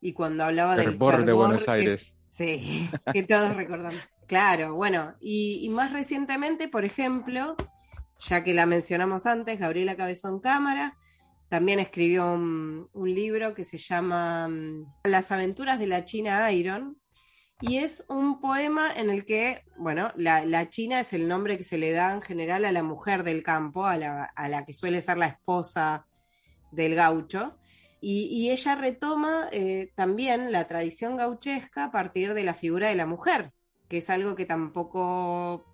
y 0.00 0.12
cuando 0.12 0.44
hablaba 0.44 0.76
del 0.76 0.90
fervor 0.90 1.24
de 1.24 1.32
Buenos 1.32 1.68
Aires. 1.68 2.16
sí, 2.28 2.88
que 3.12 3.22
todos 3.22 3.56
recordamos. 3.56 4.00
Claro, 4.30 4.76
bueno, 4.76 5.16
y, 5.20 5.68
más 5.70 5.92
recientemente, 5.92 6.68
por 6.68 6.84
ejemplo, 6.84 7.56
ya 8.20 8.44
que 8.44 8.54
la 8.54 8.64
mencionamos 8.64 9.26
antes, 9.26 9.58
Gabriela 9.58 9.96
Cabezón 9.96 10.38
Cámara, 10.38 10.96
también 11.48 11.80
escribió 11.80 12.34
un, 12.34 12.88
libro 12.94 13.54
que 13.54 13.64
se 13.64 13.76
llama 13.76 14.46
mm, 14.46 14.84
Las 15.02 15.32
aventuras 15.32 15.80
de 15.80 15.88
la 15.88 16.04
China 16.04 16.52
Iron, 16.52 16.96
y 17.60 17.78
es 17.78 18.06
un 18.08 18.40
poema 18.40 18.92
en 18.94 19.10
el 19.10 19.24
que, 19.24 19.64
bueno, 19.76 20.12
la, 20.14 20.68
China 20.68 21.00
es 21.00 21.12
el 21.12 21.26
nombre 21.26 21.56
que 21.58 21.64
se 21.64 21.76
le 21.76 21.90
da 21.90 22.12
en 22.12 22.22
general 22.22 22.64
a 22.66 22.70
la 22.70 22.84
mujer 22.84 23.24
del 23.24 23.42
campo, 23.42 23.84
a 23.84 23.96
la, 23.96 24.64
que 24.64 24.74
suele 24.74 25.02
ser 25.02 25.18
la 25.18 25.26
esposa 25.26 26.06
del 26.70 26.94
gaucho. 26.94 27.58
Y, 28.00 28.48
ella 28.50 28.76
retoma 28.76 29.48
eh, 29.50 29.90
también 29.96 30.52
la 30.52 30.68
tradición 30.68 31.16
gauchesca 31.16 31.86
a 31.86 31.90
partir 31.90 32.32
de 32.32 32.44
la 32.44 32.54
figura 32.54 32.90
de 32.90 32.94
la 32.94 33.06
mujer, 33.06 33.52
que 33.90 33.98
es 33.98 34.08
algo 34.08 34.34
que 34.36 34.46
tampoco 34.46 35.66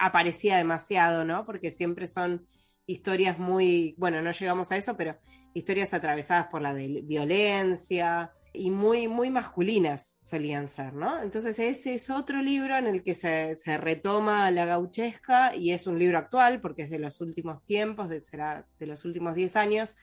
aparecía 0.00 0.56
demasiado, 0.56 1.24
¿no? 1.24 1.46
Porque 1.46 1.70
siempre 1.70 2.08
son 2.08 2.46
historias 2.86 3.38
muy, 3.38 3.94
bueno, 3.98 4.20
no 4.22 4.32
llegamos 4.32 4.72
a 4.72 4.76
eso, 4.76 4.96
pero 4.96 5.16
historias 5.54 5.94
atravesadas 5.94 6.46
por 6.46 6.62
la 6.62 6.72
violencia, 6.72 8.32
y 8.52 8.70
muy, 8.70 9.06
muy 9.06 9.30
masculinas 9.30 10.18
solían 10.22 10.68
ser, 10.68 10.92
¿no? 10.94 11.22
Entonces 11.22 11.58
ese 11.58 11.94
es 11.94 12.10
otro 12.10 12.42
libro 12.42 12.76
en 12.76 12.86
el 12.86 13.02
que 13.02 13.14
se, 13.14 13.54
retoma 13.78 14.50
la 14.50 14.66
gauchesca 14.66 15.54
y 15.54 15.70
es 15.70 15.86
un 15.86 15.98
libro 15.98 16.18
actual 16.18 16.60
porque 16.60 16.82
es 16.82 16.90
de 16.90 16.98
los 16.98 17.20
últimos 17.20 17.62
tiempos, 17.64 18.08
de, 18.08 18.20
será 18.20 18.66
de 18.78 18.86
los 18.86 19.04
últimos 19.04 19.34
10 19.34 19.56
años, 19.56 19.94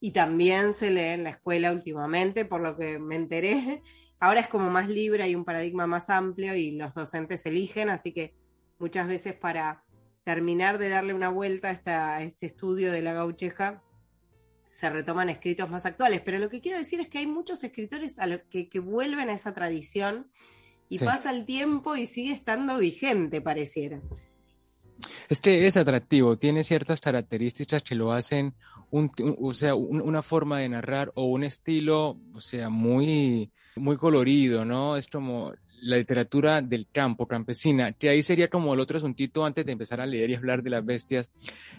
y 0.00 0.12
también 0.12 0.74
se 0.74 0.90
lee 0.90 1.14
en 1.14 1.24
la 1.24 1.30
escuela 1.30 1.72
últimamente, 1.72 2.44
por 2.44 2.60
lo 2.60 2.76
que 2.76 2.98
me 2.98 3.16
enteré. 3.16 3.82
Ahora 4.22 4.38
es 4.38 4.46
como 4.46 4.70
más 4.70 4.88
libre, 4.88 5.24
hay 5.24 5.34
un 5.34 5.44
paradigma 5.44 5.88
más 5.88 6.08
amplio 6.08 6.54
y 6.54 6.70
los 6.70 6.94
docentes 6.94 7.44
eligen, 7.44 7.90
así 7.90 8.12
que 8.12 8.36
muchas 8.78 9.08
veces 9.08 9.34
para 9.34 9.82
terminar 10.22 10.78
de 10.78 10.90
darle 10.90 11.12
una 11.12 11.28
vuelta 11.28 11.76
a, 11.86 12.14
a 12.14 12.22
este 12.22 12.46
estudio 12.46 12.92
de 12.92 13.02
la 13.02 13.14
gauchesca, 13.14 13.82
se 14.70 14.88
retoman 14.88 15.28
escritos 15.28 15.68
más 15.68 15.86
actuales. 15.86 16.20
Pero 16.20 16.38
lo 16.38 16.48
que 16.48 16.60
quiero 16.60 16.78
decir 16.78 17.00
es 17.00 17.08
que 17.08 17.18
hay 17.18 17.26
muchos 17.26 17.64
escritores 17.64 18.20
a 18.20 18.28
que, 18.48 18.78
vuelven 18.78 19.28
a 19.28 19.32
esa 19.32 19.54
tradición 19.54 20.30
y 20.88 21.00
pasa 21.00 21.32
el 21.32 21.44
tiempo 21.44 21.96
y 21.96 22.06
sigue 22.06 22.32
estando 22.32 22.78
vigente, 22.78 23.40
pareciera. 23.40 24.00
Es 25.28 25.40
que 25.40 25.66
es 25.66 25.76
atractivo, 25.76 26.36
tiene 26.36 26.64
ciertas 26.64 27.00
características 27.00 27.82
que 27.82 27.94
lo 27.94 28.12
hacen, 28.12 28.54
un, 28.90 29.10
o 29.40 29.52
sea, 29.52 29.74
una 29.74 30.22
forma 30.22 30.58
de 30.58 30.68
narrar 30.68 31.12
o 31.14 31.26
un 31.26 31.44
estilo, 31.44 32.18
o 32.34 32.40
sea, 32.40 32.68
muy, 32.68 33.50
muy 33.76 33.96
colorido, 33.96 34.64
¿no? 34.64 34.96
Es 34.96 35.08
como 35.08 35.52
la 35.82 35.96
literatura 35.96 36.62
del 36.62 36.86
campo, 36.92 37.26
campesina, 37.26 37.92
que 37.92 38.08
ahí 38.08 38.22
sería 38.22 38.48
como 38.48 38.72
el 38.72 38.80
otro 38.80 38.98
asuntito 38.98 39.44
antes 39.44 39.66
de 39.66 39.72
empezar 39.72 40.00
a 40.00 40.06
leer 40.06 40.30
y 40.30 40.34
hablar 40.36 40.62
de 40.62 40.70
las 40.70 40.84
bestias, 40.84 41.30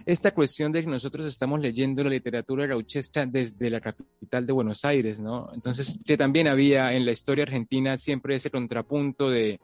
esta 0.06 0.34
cuestión 0.34 0.74
de 0.74 0.82
que 0.82 0.88
nosotros 0.88 1.26
estamos 1.26 1.62
leyendo 1.62 2.04
la 2.04 2.10
literatura 2.10 2.68
gauchesca 2.68 3.26
desde 3.26 3.70
la 3.70 3.80
capital 3.80 4.46
de 4.46 4.54
Buenos 4.54 4.84
Aires, 4.84 5.20
¿no? 5.22 5.50
Entonces, 5.54 5.98
que 6.06 6.18
también 6.18 6.50
había 6.50 6.94
en 6.94 7.06
la 7.06 7.14
historia 7.14 7.44
argentina 7.44 7.98
siempre 7.98 8.36
ese 8.36 8.52
contrapunto 8.52 9.30
de 9.30 9.62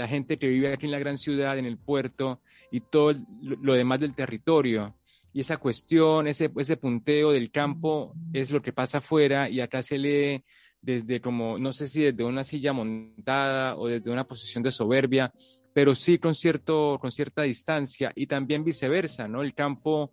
la 0.00 0.08
gente 0.08 0.38
que 0.38 0.48
vive 0.48 0.72
aquí 0.72 0.86
en 0.86 0.92
la 0.92 0.98
gran 0.98 1.18
ciudad, 1.18 1.58
en 1.58 1.66
el 1.66 1.76
puerto, 1.76 2.40
y 2.70 2.80
todo 2.80 3.12
lo 3.42 3.74
demás 3.74 4.00
del 4.00 4.14
territorio. 4.14 4.96
Y 5.32 5.40
esa 5.40 5.58
cuestión, 5.58 6.26
ese, 6.26 6.50
ese 6.56 6.76
punteo 6.76 7.32
del 7.32 7.50
campo 7.50 8.14
es 8.32 8.50
lo 8.50 8.62
que 8.62 8.72
pasa 8.72 8.98
afuera 8.98 9.48
y 9.48 9.60
acá 9.60 9.82
se 9.82 9.98
lee 9.98 10.44
desde 10.80 11.20
como, 11.20 11.58
no 11.58 11.72
sé 11.72 11.86
si 11.86 12.02
desde 12.02 12.24
una 12.24 12.42
silla 12.42 12.72
montada 12.72 13.76
o 13.76 13.88
desde 13.88 14.10
una 14.10 14.26
posición 14.26 14.62
de 14.64 14.72
soberbia, 14.72 15.32
pero 15.74 15.94
sí 15.94 16.18
con, 16.18 16.34
cierto, 16.34 16.98
con 16.98 17.12
cierta 17.12 17.42
distancia 17.42 18.10
y 18.16 18.26
también 18.26 18.64
viceversa, 18.64 19.28
¿no? 19.28 19.42
El 19.42 19.54
campo 19.54 20.12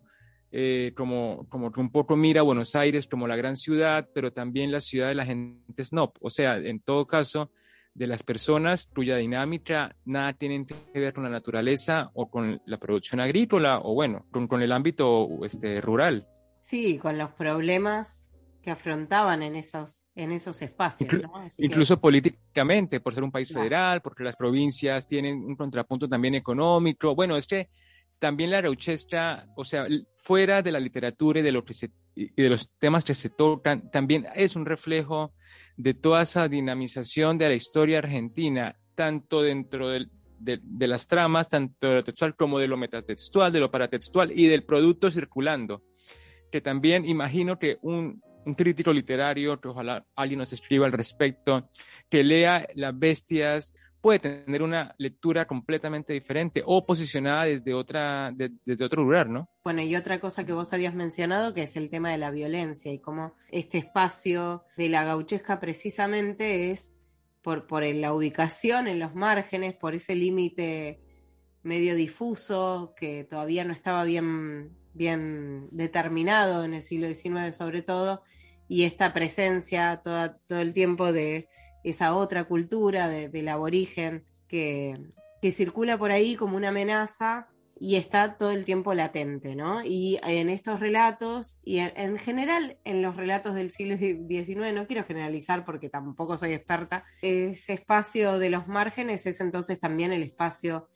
eh, 0.52 0.92
como, 0.94 1.46
como 1.48 1.72
que 1.72 1.80
un 1.80 1.90
poco 1.90 2.14
mira 2.14 2.40
a 2.40 2.44
Buenos 2.44 2.76
Aires 2.76 3.08
como 3.08 3.26
la 3.26 3.36
gran 3.36 3.56
ciudad, 3.56 4.08
pero 4.14 4.32
también 4.32 4.70
la 4.70 4.80
ciudad 4.80 5.08
de 5.08 5.14
la 5.14 5.24
gente 5.24 5.82
snob, 5.82 6.12
o 6.20 6.28
sea, 6.28 6.58
en 6.58 6.80
todo 6.80 7.06
caso, 7.06 7.50
de 7.98 8.06
las 8.06 8.22
personas 8.22 8.88
cuya 8.94 9.16
dinámica 9.16 9.94
nada 10.04 10.32
tiene 10.32 10.64
que 10.66 11.00
ver 11.00 11.12
con 11.12 11.24
la 11.24 11.30
naturaleza 11.30 12.10
o 12.14 12.30
con 12.30 12.62
la 12.64 12.78
producción 12.78 13.20
agrícola 13.20 13.80
o 13.82 13.94
bueno, 13.94 14.26
con, 14.30 14.46
con 14.46 14.62
el 14.62 14.72
ámbito 14.72 15.28
este, 15.44 15.80
rural. 15.80 16.26
Sí, 16.60 16.98
con 16.98 17.18
los 17.18 17.30
problemas 17.30 18.28
afrontaban 18.70 19.42
en 19.42 19.56
esos, 19.56 20.06
en 20.14 20.32
esos 20.32 20.60
espacios. 20.62 21.10
incluso 21.58 22.00
políticamente, 22.00 23.00
por 23.00 23.14
ser 23.14 23.24
un 23.24 23.30
país 23.30 23.52
federal, 23.52 24.00
porque 24.00 24.24
las 24.24 24.36
provincias 24.36 25.06
tienen 25.06 25.38
un 25.44 25.56
contrapunto 25.56 26.08
también 26.08 26.34
económico. 26.34 27.14
Bueno, 27.14 27.36
es 27.36 27.46
que 27.46 27.68
también 28.18 28.50
la 28.50 28.60
gauchesca, 28.60 29.46
o 29.56 29.64
sea, 29.64 29.86
fuera 30.16 30.62
de 30.62 30.72
la 30.72 30.80
literatura 30.80 31.40
y 31.40 31.42
de, 31.42 31.52
lo 31.52 31.64
que 31.64 31.74
se, 31.74 31.90
y 32.14 32.42
de 32.42 32.50
los 32.50 32.70
temas 32.78 33.04
que 33.04 33.14
se 33.14 33.30
tocan, 33.30 33.90
también 33.90 34.26
es 34.34 34.56
un 34.56 34.66
reflejo 34.66 35.32
de 35.76 35.94
toda 35.94 36.22
esa 36.22 36.48
dinamización 36.48 37.38
de 37.38 37.48
la 37.48 37.54
historia 37.54 37.98
argentina, 37.98 38.76
tanto 38.94 39.42
dentro 39.42 39.88
de, 39.88 40.08
las 40.80 41.06
tramas, 41.06 41.48
tanto 41.48 41.88
de 41.88 41.94
lo 41.96 42.04
textual 42.04 42.34
como 42.34 42.58
de 42.58 42.68
lo 42.68 42.76
metatextual, 42.76 43.52
de 43.52 43.60
lo 43.60 43.70
paratextual 43.70 44.32
y 44.36 44.46
del 44.46 44.64
producto 44.64 45.10
circulando. 45.10 45.84
Que 46.50 46.60
también 46.60 47.04
imagino 47.04 47.58
que 47.58 47.78
un, 47.82 48.20
un 48.44 48.54
crítico 48.54 48.92
literario, 48.92 49.60
que 49.60 49.68
ojalá 49.68 50.04
alguien 50.16 50.38
nos 50.38 50.52
escriba 50.52 50.86
al 50.86 50.92
respecto, 50.92 51.70
que 52.08 52.24
lea 52.24 52.66
Las 52.74 52.98
Bestias, 52.98 53.74
puede 54.00 54.18
tener 54.18 54.62
una 54.62 54.94
lectura 54.98 55.46
completamente 55.46 56.12
diferente 56.12 56.62
o 56.64 56.86
posicionada 56.86 57.44
desde, 57.44 57.74
otra, 57.74 58.32
desde 58.34 58.84
otro 58.84 59.02
lugar, 59.02 59.28
¿no? 59.28 59.48
Bueno, 59.64 59.82
y 59.82 59.96
otra 59.96 60.20
cosa 60.20 60.44
que 60.44 60.52
vos 60.52 60.72
habías 60.72 60.94
mencionado, 60.94 61.54
que 61.54 61.62
es 61.62 61.76
el 61.76 61.90
tema 61.90 62.10
de 62.10 62.18
la 62.18 62.30
violencia 62.30 62.92
y 62.92 63.00
cómo 63.00 63.34
este 63.50 63.78
espacio 63.78 64.64
de 64.76 64.88
la 64.88 65.04
gauchesca 65.04 65.58
precisamente 65.58 66.70
es 66.70 66.94
por, 67.42 67.66
por 67.66 67.84
la 67.84 68.12
ubicación 68.12 68.88
en 68.88 68.98
los 68.98 69.14
márgenes, 69.14 69.74
por 69.74 69.94
ese 69.94 70.14
límite 70.14 71.00
medio 71.62 71.94
difuso 71.96 72.94
que 72.96 73.24
todavía 73.24 73.64
no 73.64 73.72
estaba 73.72 74.04
bien 74.04 74.78
bien 74.98 75.68
determinado 75.70 76.64
en 76.64 76.74
el 76.74 76.82
siglo 76.82 77.06
XIX 77.06 77.56
sobre 77.56 77.80
todo, 77.80 78.22
y 78.68 78.84
esta 78.84 79.14
presencia 79.14 80.02
todo 80.02 80.60
el 80.60 80.74
tiempo 80.74 81.10
de 81.12 81.48
esa 81.84 82.14
otra 82.14 82.44
cultura 82.44 83.08
de, 83.08 83.28
del 83.28 83.48
aborigen 83.48 84.24
que, 84.46 84.98
que 85.40 85.52
circula 85.52 85.98
por 85.98 86.10
ahí 86.10 86.36
como 86.36 86.56
una 86.56 86.68
amenaza 86.68 87.48
y 87.80 87.96
está 87.96 88.36
todo 88.36 88.50
el 88.50 88.64
tiempo 88.64 88.94
latente, 88.94 89.54
¿no? 89.54 89.82
Y 89.84 90.18
en 90.24 90.48
estos 90.48 90.80
relatos, 90.80 91.60
y 91.64 91.78
en, 91.78 92.18
general 92.18 92.78
en 92.84 93.02
los 93.02 93.16
relatos 93.16 93.54
del 93.54 93.70
siglo 93.70 93.96
XIX, 93.96 94.74
no 94.74 94.86
quiero 94.86 95.04
generalizar 95.04 95.64
porque 95.64 95.88
tampoco 95.88 96.36
soy 96.36 96.52
experta, 96.52 97.04
ese 97.22 97.74
espacio 97.74 98.38
de 98.38 98.50
los 98.50 98.66
márgenes 98.66 99.26
es 99.26 99.40
entonces 99.40 99.78
también 99.78 100.12
el 100.12 100.22
espacio 100.22 100.88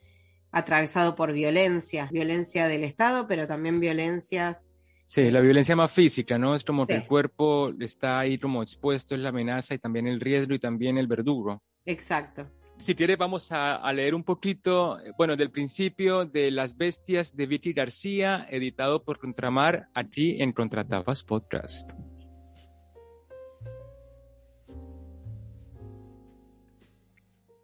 atravesado 0.51 1.15
por 1.15 1.31
violencia, 1.33 2.09
violencia 2.11 2.67
del 2.67 2.83
Estado, 2.83 3.27
pero 3.27 3.47
también 3.47 3.79
violencias. 3.79 4.67
Sí, 5.05 5.29
la 5.29 5.41
violencia 5.41 5.75
más 5.75 5.91
física, 5.91 6.37
¿no? 6.37 6.55
Es 6.55 6.63
como 6.63 6.87
que 6.87 6.95
el 6.95 7.05
cuerpo 7.05 7.71
está 7.79 8.19
ahí 8.19 8.37
como 8.37 8.61
expuesto, 8.61 9.15
es 9.15 9.21
la 9.21 9.29
amenaza 9.29 9.75
y 9.75 9.79
también 9.79 10.07
el 10.07 10.19
riesgo 10.19 10.53
y 10.53 10.59
también 10.59 10.97
el 10.97 11.07
verdugo. 11.07 11.61
Exacto. 11.85 12.49
Si 12.77 12.95
quiere, 12.95 13.15
vamos 13.15 13.51
a, 13.51 13.91
leer 13.93 14.15
un 14.15 14.23
poquito, 14.23 14.97
bueno, 15.17 15.35
del 15.35 15.51
principio 15.51 16.25
de 16.25 16.51
Las 16.51 16.75
Bestias 16.75 17.35
de 17.35 17.45
Vicky 17.45 17.73
García, 17.73 18.47
editado 18.49 19.03
por 19.03 19.19
Contramar, 19.19 19.87
aquí 19.93 20.41
en 20.41 20.51
Contratapas 20.51 21.23
Podcast. 21.23 21.91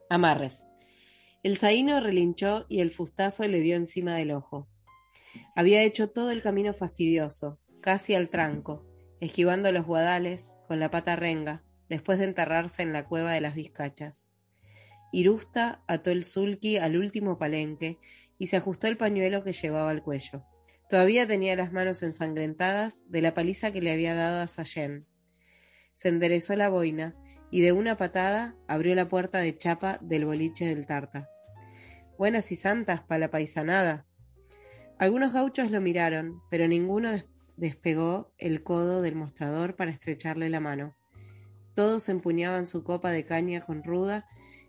Amarres. 0.10 0.68
El 1.44 1.58
zaino 1.58 2.00
relinchó 2.00 2.66
y 2.70 2.82
el 2.82 2.92
fustazo 2.92 3.48
le 3.48 3.60
dio 3.60 3.76
encima 3.76 4.16
del 4.16 4.32
ojo. 4.32 4.68
Había 5.60 5.84
hecho 5.84 6.10
todo 6.10 6.32
el 6.32 6.42
camino 6.42 6.74
fastidioso, 6.74 7.60
casi 7.82 8.16
al 8.16 8.30
tranco, 8.30 8.86
esquivando 9.20 9.70
los 9.74 9.86
guadales 9.86 10.56
con 10.70 10.80
la 10.80 10.90
pata 10.90 11.18
renga, 11.18 11.66
después 11.90 12.18
de 12.18 12.24
enterrarse 12.24 12.82
en 12.82 12.94
la 12.94 13.06
cueva 13.06 13.34
de 13.34 13.42
las 13.42 13.56
vizcachas. 13.56 14.32
Irusta 15.12 15.84
ató 15.86 16.12
el 16.12 16.24
sulky 16.24 16.78
al 16.78 16.96
último 16.96 17.38
palenque 17.38 18.00
y 18.38 18.48
se 18.48 18.56
ajustó 18.56 18.88
el 18.88 18.96
pañuelo 18.96 19.44
que 19.44 19.52
llevaba 19.52 19.90
al 19.90 20.02
cuello. 20.02 20.46
Todavía 20.88 21.28
tenía 21.28 21.58
las 21.58 21.74
manos 21.74 22.04
ensangrentadas 22.04 23.04
de 23.10 23.22
la 23.22 23.34
paliza 23.34 23.74
que 23.74 23.82
le 23.82 23.92
había 23.92 24.16
dado 24.16 24.40
a 24.40 24.48
Sayen. 24.48 25.08
Se 25.94 26.08
enderezó 26.08 26.56
la 26.56 26.70
boina 26.70 27.18
y 27.52 27.60
de 27.60 27.74
una 27.74 27.98
patada 27.98 28.56
abrió 28.70 28.96
la 28.96 29.10
puerta 29.10 29.40
de 29.40 29.58
chapa 29.58 30.00
del 30.02 30.24
boliche 30.24 30.74
del 30.74 30.86
Tarta. 30.86 31.28
Buenas 32.18 32.50
y 32.54 32.56
santas 32.56 33.02
para 33.02 33.20
la 33.20 33.30
paisanada. 33.30 34.06
Algunos 35.00 35.32
gauchos 35.32 35.72
lo 35.72 35.80
miraron, 35.80 36.42
pero 36.52 36.68
ninguno 36.68 37.12
despegó 37.56 38.34
el 38.38 38.64
codo 38.64 39.02
del 39.02 39.16
mostrador 39.16 39.78
para 39.78 39.92
estrecharle 39.92 40.50
la 40.50 40.60
mano. 40.60 40.98
Todos 41.74 42.10
empuñaban 42.10 42.66
su 42.66 42.84
copa 42.84 43.10
de 43.12 43.24
caña 43.24 43.62
con 43.62 43.82
ruda 43.82 44.28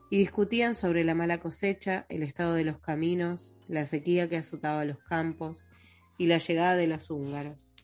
y 0.08 0.18
discutían 0.18 0.76
sobre 0.76 1.02
la 1.02 1.16
mala 1.16 1.38
cosecha, 1.38 2.06
el 2.08 2.22
estado 2.22 2.54
de 2.54 2.62
los 2.62 2.78
caminos, 2.78 3.60
la 3.66 3.86
sequía 3.86 4.28
que 4.28 4.36
azotaba 4.36 4.84
los 4.84 4.98
campos 4.98 5.66
y 6.16 6.28
la 6.28 6.38
llegada 6.38 6.76
de 6.76 6.86
los 6.86 7.10
húngaros. 7.10 7.74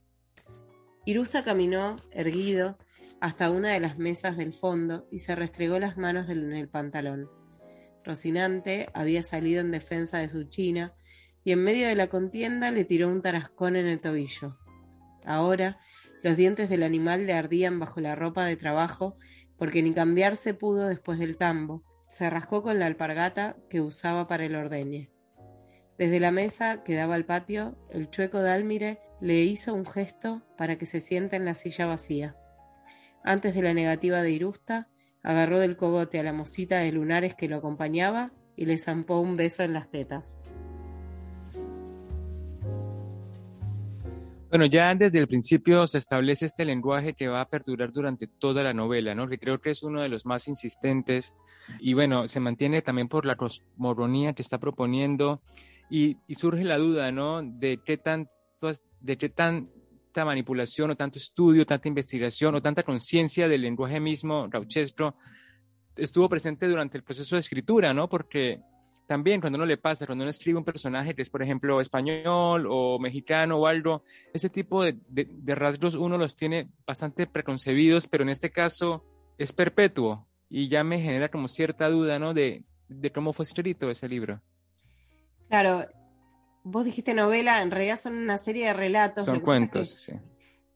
Irusta 1.05 1.43
caminó, 1.43 1.97
erguido, 2.13 2.79
hasta 3.21 3.51
una 3.51 3.73
de 3.73 3.81
las 3.81 3.99
mesas 3.99 4.37
del 4.37 4.55
fondo 4.55 5.09
y 5.11 5.19
se 5.19 5.35
restregó 5.35 5.81
las 5.81 5.97
manos 5.97 6.29
en 6.29 6.53
el 6.53 6.69
pantalón. 6.69 7.29
Rocinante 8.05 8.87
había 8.95 9.25
salido 9.25 9.61
en 9.61 9.73
defensa 9.73 10.19
de 10.19 10.29
su 10.29 10.45
china 10.45 10.95
y 11.47 11.53
en 11.53 11.63
medio 11.63 11.87
de 11.87 11.95
la 11.95 12.09
contienda 12.09 12.73
le 12.73 12.85
tiró 12.85 13.07
un 13.07 13.23
tarascón 13.23 13.77
en 13.77 13.87
el 13.87 14.01
tobillo. 14.01 14.59
Ahora 15.25 15.79
los 16.25 16.37
dientes 16.37 16.69
del 16.69 16.83
animal 16.83 17.25
le 17.25 17.35
ardían 17.35 17.79
bajo 17.79 18.01
la 18.01 18.17
ropa 18.17 18.45
de 18.45 18.57
trabajo 18.57 19.17
porque 19.57 19.81
ni 19.81 19.95
cambiarse 19.95 20.55
pudo 20.55 20.89
después 20.89 21.21
del 21.21 21.37
tambo. 21.37 21.85
Se 22.09 22.29
rascó 22.29 22.65
con 22.65 22.81
la 22.81 22.87
alpargata 22.87 23.57
que 23.71 23.81
usaba 23.81 24.27
para 24.27 24.45
el 24.45 24.57
ordeñe. 24.57 25.13
Desde 25.97 26.19
la 26.19 26.33
mesa 26.33 26.83
que 26.83 26.97
daba 26.97 27.15
al 27.15 27.27
patio, 27.27 27.79
el 27.91 28.11
chueco 28.11 28.43
Dálmire 28.43 28.99
le 29.21 29.43
hizo 29.43 29.73
un 29.73 29.87
gesto 29.87 30.43
para 30.59 30.79
que 30.79 30.87
se 30.87 31.01
siente 31.01 31.37
en 31.37 31.45
la 31.45 31.55
silla 31.55 31.87
vacía. 31.87 32.35
Antes 33.23 33.55
de 33.55 33.63
la 33.63 33.73
negativa 33.73 34.21
de 34.21 34.33
Irusta, 34.33 34.89
agarró 35.23 35.61
del 35.61 35.77
cogote 35.77 36.19
a 36.19 36.25
la 36.25 36.33
mosita 36.33 36.79
de 36.79 36.91
lunares 36.91 37.37
que 37.37 37.47
lo 37.47 37.59
acompañaba 37.59 38.33
y 38.57 38.67
le 38.67 38.79
zampó 38.79 39.21
un 39.21 39.37
beso 39.37 39.63
en 39.63 39.75
las 39.75 39.89
tetas. 39.93 40.41
Bueno, 44.57 44.73
ya 44.73 44.95
desde 44.95 45.19
el 45.19 45.29
principio 45.29 45.87
se 45.87 45.99
establece 45.99 46.47
este 46.47 46.65
lenguaje 46.65 47.13
que 47.13 47.29
va 47.29 47.43
a 47.43 47.49
perdurar 47.51 47.93
durante 47.93 48.27
toda 48.27 48.63
la 48.63 48.73
novela, 48.73 49.15
¿no? 49.15 49.29
Que 49.29 49.39
creo 49.39 49.61
que 49.61 49.69
es 49.69 49.83
uno 49.83 50.01
de 50.01 50.09
los 50.09 50.25
más 50.25 50.49
insistentes 50.49 51.37
y 51.79 51.93
bueno, 51.93 52.27
se 52.27 52.41
mantiene 52.41 52.81
también 52.81 53.07
por 53.07 53.27
la 53.27 53.37
cosmogonía 53.37 54.33
que 54.33 54.41
está 54.41 54.57
proponiendo 54.57 55.43
y, 55.91 56.17
y 56.27 56.37
surge 56.37 56.65
la 56.65 56.79
duda, 56.79 57.13
¿no? 57.13 57.43
De 57.43 57.81
qué 57.85 57.99
tan, 57.99 58.31
de 59.03 59.19
qué 59.19 59.29
tan 59.29 59.69
manipulación 60.15 60.91
o 60.91 60.97
tanto 60.97 61.19
estudio, 61.19 61.67
tanta 61.67 61.89
investigación 61.89 62.55
o 62.55 62.63
tanta 62.63 62.83
conciencia 62.83 63.49
del 63.49 63.61
lenguaje 63.61 64.01
mismo 64.01 64.49
rauchesco 64.51 65.17
estuvo 65.97 66.31
presente 66.31 66.67
durante 66.67 66.97
el 66.97 67.05
proceso 67.05 67.37
de 67.37 67.41
escritura, 67.41 67.93
¿no? 67.93 68.09
Porque 68.09 68.63
también 69.07 69.41
cuando 69.41 69.57
uno 69.57 69.67
le 69.67 69.77
pasa, 69.77 70.07
cuando 70.07 70.25
uno 70.25 70.31
escribe 70.31 70.59
un 70.59 70.65
personaje 70.65 71.15
que 71.15 71.23
es, 71.23 71.31
por 71.31 71.43
ejemplo, 71.43 71.81
español 71.81 72.67
o 72.69 72.99
mexicano 72.99 73.59
o 73.59 73.67
algo, 73.67 74.03
ese 74.33 74.51
tipo 74.51 74.85
de, 74.85 75.29
rasgos 75.47 75.95
uno 75.95 76.19
los 76.19 76.37
tiene 76.37 76.69
bastante 76.87 77.27
preconcebidos, 77.27 78.09
pero 78.09 78.23
en 78.23 78.31
este 78.31 78.51
caso 78.51 79.05
es 79.39 79.53
perpetuo 79.53 80.27
y 80.49 80.69
ya 80.69 80.85
me 80.85 81.01
genera 81.01 81.31
como 81.31 81.49
cierta 81.49 81.89
duda, 81.89 82.19
¿no? 82.19 82.35
De, 82.35 82.65
de 82.89 83.13
cómo 83.13 83.33
fue 83.33 83.45
escrito 83.45 83.91
ese 83.91 84.09
libro. 84.09 84.41
Claro, 85.49 85.87
vos 86.65 86.85
dijiste 86.85 87.15
novela, 87.15 87.63
en 87.63 87.71
realidad 87.71 87.99
son 87.99 88.15
una 88.15 88.39
serie 88.39 88.67
de 88.67 88.73
relatos. 88.73 89.25
Son 89.25 89.41
cuentos, 89.41 89.89
sí. 89.89 90.13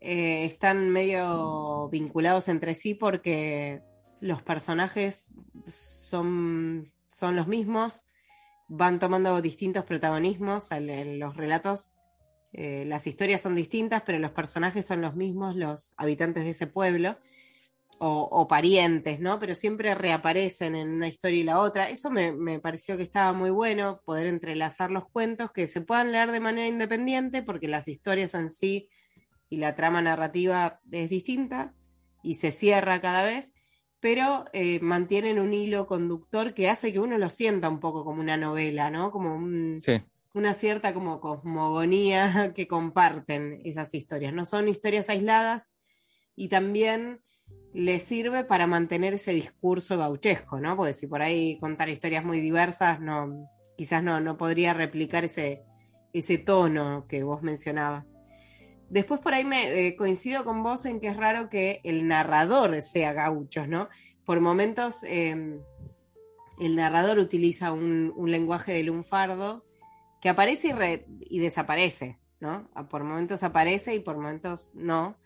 Eh, 0.01 0.45
están 0.47 0.89
medio 0.89 1.89
vinculados 1.91 2.49
entre 2.49 2.75
sí 2.75 2.95
porque 2.95 3.83
los 4.21 4.43
personajes 4.43 5.35
son, 5.67 6.91
son 7.09 7.37
los 7.37 7.47
mismos, 7.49 8.07
van 8.73 9.01
tomando 9.01 9.43
distintos 9.43 9.85
protagonismos 9.85 10.71
en 10.71 11.19
los 11.19 11.37
relatos. 11.37 11.93
Eh, 12.53 12.85
las 12.87 13.09
historias 13.09 13.41
son 13.41 13.57
distintas, 13.57 14.03
pero 14.07 14.21
los 14.21 14.31
personajes 14.31 14.87
son 14.87 15.01
los 15.01 15.17
mismos, 15.17 15.57
los 15.57 15.93
habitantes 15.97 16.45
de 16.45 16.51
ese 16.51 16.69
pueblo 16.69 17.19
o, 18.03 18.49
parientes, 18.49 19.21
¿no? 19.21 19.39
Pero 19.39 19.55
siempre 19.55 19.95
reaparecen 19.95 20.75
en 20.75 20.89
una 20.89 21.09
historia 21.09 21.41
y 21.41 21.43
la 21.43 21.61
otra. 21.61 21.91
Eso 21.91 22.11
me, 22.11 22.59
pareció 22.61 22.97
que 22.97 23.03
estaba 23.03 23.35
muy 23.35 23.51
bueno, 23.51 24.01
poder 24.07 24.27
entrelazar 24.27 24.91
los 24.91 25.07
cuentos 25.11 25.51
que 25.51 25.67
se 25.67 25.83
puedan 25.83 26.13
leer 26.13 26.31
de 26.31 26.41
manera 26.41 26.67
independiente, 26.67 27.43
porque 27.43 27.69
las 27.69 27.89
historias 27.89 28.33
en 28.35 28.51
sí 28.51 28.89
y 29.51 29.59
la 29.59 29.75
trama 29.75 30.01
narrativa 30.01 30.81
es 30.91 31.11
distinta 31.11 31.75
y 32.23 32.37
se 32.37 32.53
cierra 32.53 33.03
cada 33.03 33.25
vez, 33.25 33.53
pero 34.01 34.47
eh, 34.53 34.81
mantienen 34.81 35.39
un 35.39 35.53
hilo 35.53 35.87
conductor 35.87 36.55
que 36.55 36.69
hace 36.69 36.93
que 36.93 37.01
uno 37.01 37.19
lo 37.19 37.29
sienta 37.29 37.69
un 37.69 37.81
poco 37.81 38.05
como 38.05 38.21
una 38.21 38.37
novela, 38.37 38.91
¿no? 38.91 39.11
Como 39.11 39.37
una 40.33 40.55
cierta 40.55 40.95
como 40.95 41.21
cosmogonía 41.21 42.53
que 42.55 42.67
comparten 42.67 43.61
esas 43.65 43.95
historias. 43.95 44.33
No 44.33 44.45
son 44.45 44.69
historias 44.69 45.11
aisladas 45.11 45.73
y 46.35 46.49
también 46.49 47.21
le 47.75 48.01
sirve 48.01 48.45
para 48.45 48.67
mantener 48.67 49.15
ese 49.15 49.33
discurso 49.33 49.99
gauchesco, 49.99 50.61
¿no? 50.61 50.77
Porque 50.77 50.95
si 50.95 51.07
por 51.07 51.21
ahí 51.21 51.59
contar 51.59 51.89
historias 51.89 52.25
muy 52.25 52.41
diversas, 52.41 53.01
no, 53.01 53.49
quizás 53.77 54.03
no, 54.03 54.21
no 54.21 54.37
podría 54.37 54.73
replicar 54.73 55.25
ese, 55.25 55.63
ese 56.13 56.39
tono 56.39 57.07
que 57.07 57.23
vos 57.23 57.43
mencionabas. 57.43 58.15
Después 58.91 59.21
por 59.21 59.35
ahí 59.35 59.45
me 59.45 59.87
eh, 59.87 59.97
coincido 59.97 60.45
con 60.45 60.63
vos 60.63 60.85
en 60.85 61.01
que 61.01 61.09
es 61.09 61.17
raro 61.17 61.49
que 61.49 61.81
el 61.85 62.09
narrador 62.09 62.83
sea 62.83 63.13
gaucho, 63.13 63.67
¿no? 63.67 63.89
Por 64.25 64.41
momentos 64.41 65.03
em, 65.05 65.61
el 66.59 66.77
narrador 66.77 67.19
utiliza 67.19 67.73
un, 67.73 68.13
lenguaje 68.27 68.73
de 68.73 68.83
lunfardo 68.83 69.65
que 70.21 70.29
aparece 70.29 70.69
y, 70.69 71.37
y, 71.37 71.39
desaparece, 71.39 72.19
¿no? 72.41 72.69
Por 72.91 73.05
momentos 73.05 73.43
aparece 73.43 73.95
y 73.95 74.01
por 74.01 74.17
momentos 74.17 74.73
no 74.75 75.17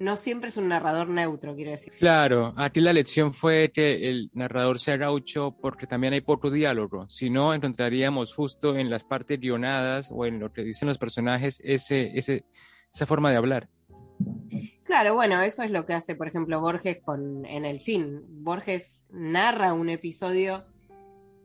no 0.00 0.16
siempre 0.16 0.48
es 0.48 0.56
un 0.56 0.68
narrador 0.68 1.08
neutro, 1.08 1.54
quiero 1.54 1.72
decir. 1.72 1.92
Claro, 1.98 2.54
aquí 2.56 2.80
la 2.80 2.92
lección 2.92 3.34
fue 3.34 3.70
que 3.70 4.08
el 4.08 4.30
narrador 4.32 4.78
sea 4.78 4.96
gaucho 4.96 5.54
porque 5.60 5.86
también 5.86 6.14
hay 6.14 6.22
poco 6.22 6.50
diálogo. 6.50 7.06
Si 7.08 7.28
no, 7.28 7.52
encontraríamos 7.52 8.34
justo 8.34 8.76
en 8.76 8.88
las 8.88 9.04
partes 9.04 9.38
guionadas 9.38 10.10
o 10.10 10.24
en 10.24 10.40
lo 10.40 10.52
que 10.52 10.62
dicen 10.62 10.88
los 10.88 10.96
personajes 10.96 11.60
ese, 11.62 12.12
ese, 12.14 12.46
esa 12.92 13.06
forma 13.06 13.30
de 13.30 13.36
hablar. 13.36 13.68
Claro, 14.84 15.14
bueno, 15.14 15.40
eso 15.42 15.62
es 15.62 15.70
lo 15.70 15.86
que 15.86 15.94
hace, 15.94 16.16
por 16.16 16.26
ejemplo, 16.26 16.60
Borges 16.60 16.98
con 17.00 17.46
En 17.46 17.64
el 17.64 17.80
fin. 17.80 18.24
Borges 18.42 18.96
narra 19.08 19.72
un 19.72 19.88
episodio 19.88 20.66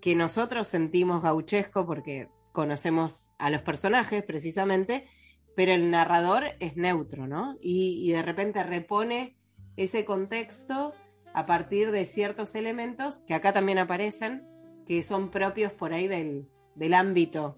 que 0.02 0.16
nosotros 0.16 0.68
sentimos 0.68 1.22
gauchesco 1.22 1.86
porque 1.86 2.30
conocemos 2.52 3.30
a 3.38 3.50
los 3.50 3.62
personajes 3.62 4.24
precisamente, 4.24 5.08
pero 5.56 5.74
el 5.74 5.92
narrador 5.92 6.44
es 6.60 6.76
neutro, 6.76 7.28
¿no? 7.28 7.58
Y, 7.62 8.12
de 8.12 8.22
repente 8.22 8.64
repone 8.64 9.36
ese 9.78 10.06
contexto 10.06 10.94
a 11.34 11.46
partir 11.46 11.92
de 11.92 12.06
ciertos 12.06 12.56
elementos 12.56 13.22
que 13.28 13.34
acá 13.34 13.54
también 13.54 13.78
aparecen, 13.78 14.44
que 14.88 15.04
son 15.04 15.30
propios 15.30 15.74
por 15.74 15.94
ahí 15.94 16.08
del, 16.08 16.48
del 16.76 16.94
ámbito, 16.94 17.58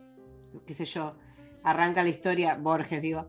qué 0.66 0.74
sé 0.74 0.86
yo, 0.86 1.16
arranca 1.64 2.04
la 2.04 2.10
historia, 2.10 2.56
Borges 2.56 3.02
digo, 3.02 3.28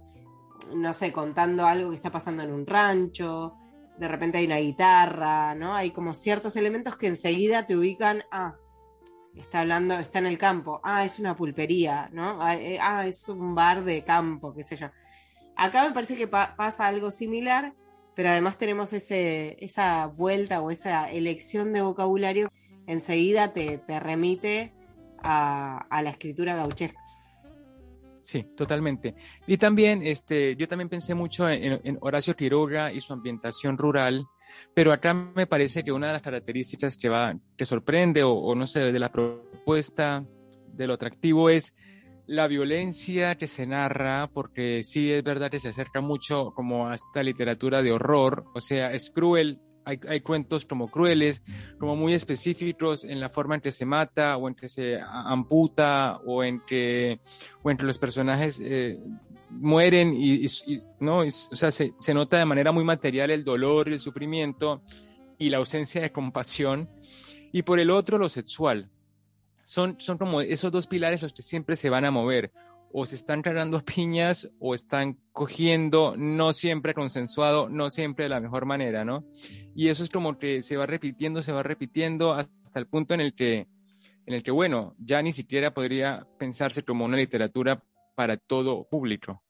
no 0.75 0.95
sé, 0.95 1.13
contando 1.13 1.67
algo 1.67 1.91
que 1.91 1.97
está 1.97 2.11
pasando 2.11 2.43
en 2.43 2.53
un 2.53 2.67
rancho, 2.67 3.55
de 3.99 4.09
repente 4.09 4.39
hay 4.39 4.47
una 4.47 4.59
guitarra, 4.59 5.55
¿no? 5.55 5.75
Hay 5.75 5.91
como 5.91 6.15
ciertos 6.15 6.57
elementos 6.57 6.97
que 6.97 7.09
enseguida 7.09 7.67
te 7.67 7.77
ubican, 7.77 8.23
ah, 8.31 8.55
está 9.35 9.61
hablando, 9.61 9.95
está 9.95 10.19
en 10.19 10.27
el 10.27 10.39
campo, 10.39 10.81
ah, 10.85 11.05
es 11.05 11.19
una 11.19 11.37
pulpería, 11.37 12.09
¿no? 12.13 12.43
Ah, 12.43 12.57
eh, 12.57 12.79
ah 12.81 13.07
es 13.07 13.29
un 13.29 13.55
bar 13.55 13.85
de 13.85 14.05
campo, 14.05 14.55
qué 14.55 14.63
sé 14.63 14.77
yo. 14.77 14.89
Acá 15.57 15.85
me 15.85 15.93
parece 15.93 16.17
que 16.17 16.29
pasa 16.29 16.87
algo 16.87 17.11
similar, 17.11 17.75
pero 18.15 18.29
además 18.29 18.59
tenemos 18.59 18.93
ese, 18.93 19.57
esa 19.61 20.07
vuelta 20.07 20.61
o 20.61 20.71
esa 20.71 21.11
elección 21.11 21.73
de 21.73 21.83
vocabulario, 21.83 22.51
enseguida 22.87 23.53
te, 23.53 23.79
te 23.79 23.99
remite 23.99 24.73
a, 25.23 25.79
a, 25.91 26.03
la 26.03 26.11
escritura 26.11 26.55
gauchesca. 26.55 27.01
Sí, 28.29 28.45
totalmente. 28.55 29.15
Y 29.47 29.57
también, 29.57 30.03
este, 30.03 30.55
yo 30.55 30.69
también 30.69 30.91
pensé 30.91 31.15
mucho 31.15 31.49
en, 31.49 31.97
Horacio 32.03 32.37
Quiroga 32.37 32.93
y 32.93 33.01
su 33.01 33.15
ambientación 33.15 33.79
rural, 33.79 34.27
pero 34.75 34.93
acá 34.93 35.15
me 35.15 35.47
parece 35.47 35.83
que 35.83 35.93
una 35.93 36.09
de 36.09 36.13
las 36.13 36.21
características 36.21 36.99
que, 36.99 37.09
va, 37.09 37.35
que 37.57 37.65
sorprende 37.65 38.23
o, 38.23 38.55
no 38.55 38.67
sé, 38.67 38.93
de 38.93 38.99
la 38.99 39.11
propuesta, 39.11 40.27
de 40.75 40.87
lo 40.87 40.93
atractivo 40.93 41.49
es 41.49 41.75
la 42.27 42.49
violencia 42.49 43.37
que 43.37 43.47
se 43.47 43.67
narra, 43.67 44.27
porque 44.27 44.83
sí 44.83 45.11
es 45.11 45.25
verdad 45.25 45.51
que 45.51 45.59
se 45.59 45.71
acerca 45.71 46.03
mucho 46.03 46.53
como 46.55 46.87
a 46.87 46.97
esta 46.97 47.23
literatura 47.23 47.83
de 47.83 47.93
horror, 47.93 48.45
o 48.55 48.61
sea, 48.61 48.93
es 48.93 49.11
cruel, 49.11 49.59
hay, 49.89 49.99
hay, 50.07 50.21
cuentos 50.21 50.67
como 50.67 50.91
crueles, 50.91 51.43
como 51.79 51.97
muy 51.97 52.13
específicos 52.13 53.05
en 53.05 53.21
la 53.21 53.31
forma 53.31 53.55
en 53.55 53.63
que 53.63 53.73
se 53.73 53.87
mata 53.87 54.37
o 54.37 54.47
en 54.47 54.55
que 54.55 54.69
se 54.69 54.99
amputa 55.01 56.19
o 56.27 56.45
en 56.45 56.61
que, 56.61 57.21
o 57.63 57.71
en 57.71 57.79
que 57.79 57.87
los 57.87 57.99
personajes 57.99 58.61
eh, 58.63 59.01
mueren 59.49 60.15
y, 60.15 60.45
y 60.45 60.83
no, 61.01 61.21
o 61.21 61.31
sea, 61.31 61.73
se, 61.73 61.95
se, 61.99 62.13
nota 62.13 62.37
de 62.37 62.45
manera 62.45 62.71
muy 62.71 62.85
material 62.85 63.31
el 63.31 63.45
dolor, 63.45 63.89
el 63.89 63.99
sufrimiento 63.99 64.83
y 65.39 65.49
la 65.49 65.57
ausencia 65.57 66.03
de 66.03 66.13
compasión. 66.13 66.91
Y 67.51 67.63
por 67.63 67.81
el 67.81 67.91
otro, 67.91 68.19
lo 68.19 68.29
sexual, 68.29 68.91
son, 69.65 69.97
son 69.99 70.19
como 70.19 70.43
esos 70.43 70.71
dos 70.71 70.87
pilares 70.87 71.23
los 71.23 71.33
que 71.33 71.43
siempre 71.43 71.77
se 71.77 71.89
van 71.89 72.05
a 72.05 72.11
mover. 72.11 72.53
O 72.93 73.07
se 73.07 73.17
están 73.17 73.43
cargando 73.43 73.85
piñas 73.85 74.51
o 74.59 74.75
están 74.75 75.19
cogiendo, 75.33 76.15
no 76.17 76.53
siempre 76.53 76.95
consensuado, 76.95 77.69
no 77.69 77.91
siempre 77.91 78.25
de 78.25 78.31
la 78.31 78.41
mejor 78.41 78.67
manera, 78.67 79.05
¿no? 79.05 79.25
Y 79.75 79.89
eso 79.89 80.03
es 80.03 80.11
como 80.11 80.39
que 80.39 80.63
se 80.63 80.77
va 80.77 80.87
repitiendo, 80.87 81.43
se 81.43 81.53
va 81.53 81.63
repitiendo 81.63 82.33
hasta 82.33 82.79
el 82.79 82.87
punto 82.87 83.15
en 83.15 83.21
el 83.21 83.35
que, 83.35 83.69
en 84.27 84.35
el 84.35 84.43
que 84.43 84.51
bueno, 84.51 84.95
ya 84.99 85.23
ni 85.23 85.33
siquiera 85.33 85.73
podría 85.73 86.27
pensarse 86.39 86.83
como 86.83 87.05
una 87.05 87.17
literatura 87.17 87.83
para 88.15 88.37
todo 88.37 88.89
público. 88.89 89.43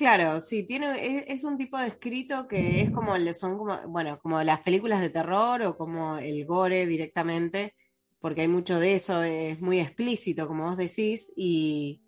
Claro, 0.00 0.40
sí, 0.40 0.66
tiene, 0.66 1.24
es, 1.30 1.44
un 1.44 1.58
tipo 1.58 1.76
de 1.76 1.88
escrito 1.88 2.48
que 2.48 2.80
es 2.80 2.90
como 2.90 3.14
son 3.34 3.58
bueno, 3.92 4.18
como 4.18 4.42
las 4.42 4.60
películas 4.60 5.02
de 5.02 5.10
terror 5.10 5.60
o 5.60 5.76
como 5.76 6.16
el 6.16 6.46
gore 6.46 6.86
directamente, 6.86 7.74
porque 8.20 8.42
hay 8.42 8.48
mucho 8.48 8.78
de 8.78 8.94
eso, 8.94 9.22
es 9.22 9.60
muy 9.60 9.80
explícito, 9.80 10.46
como 10.46 10.64
vos 10.64 10.76
decís, 10.76 11.32
y 11.36 12.02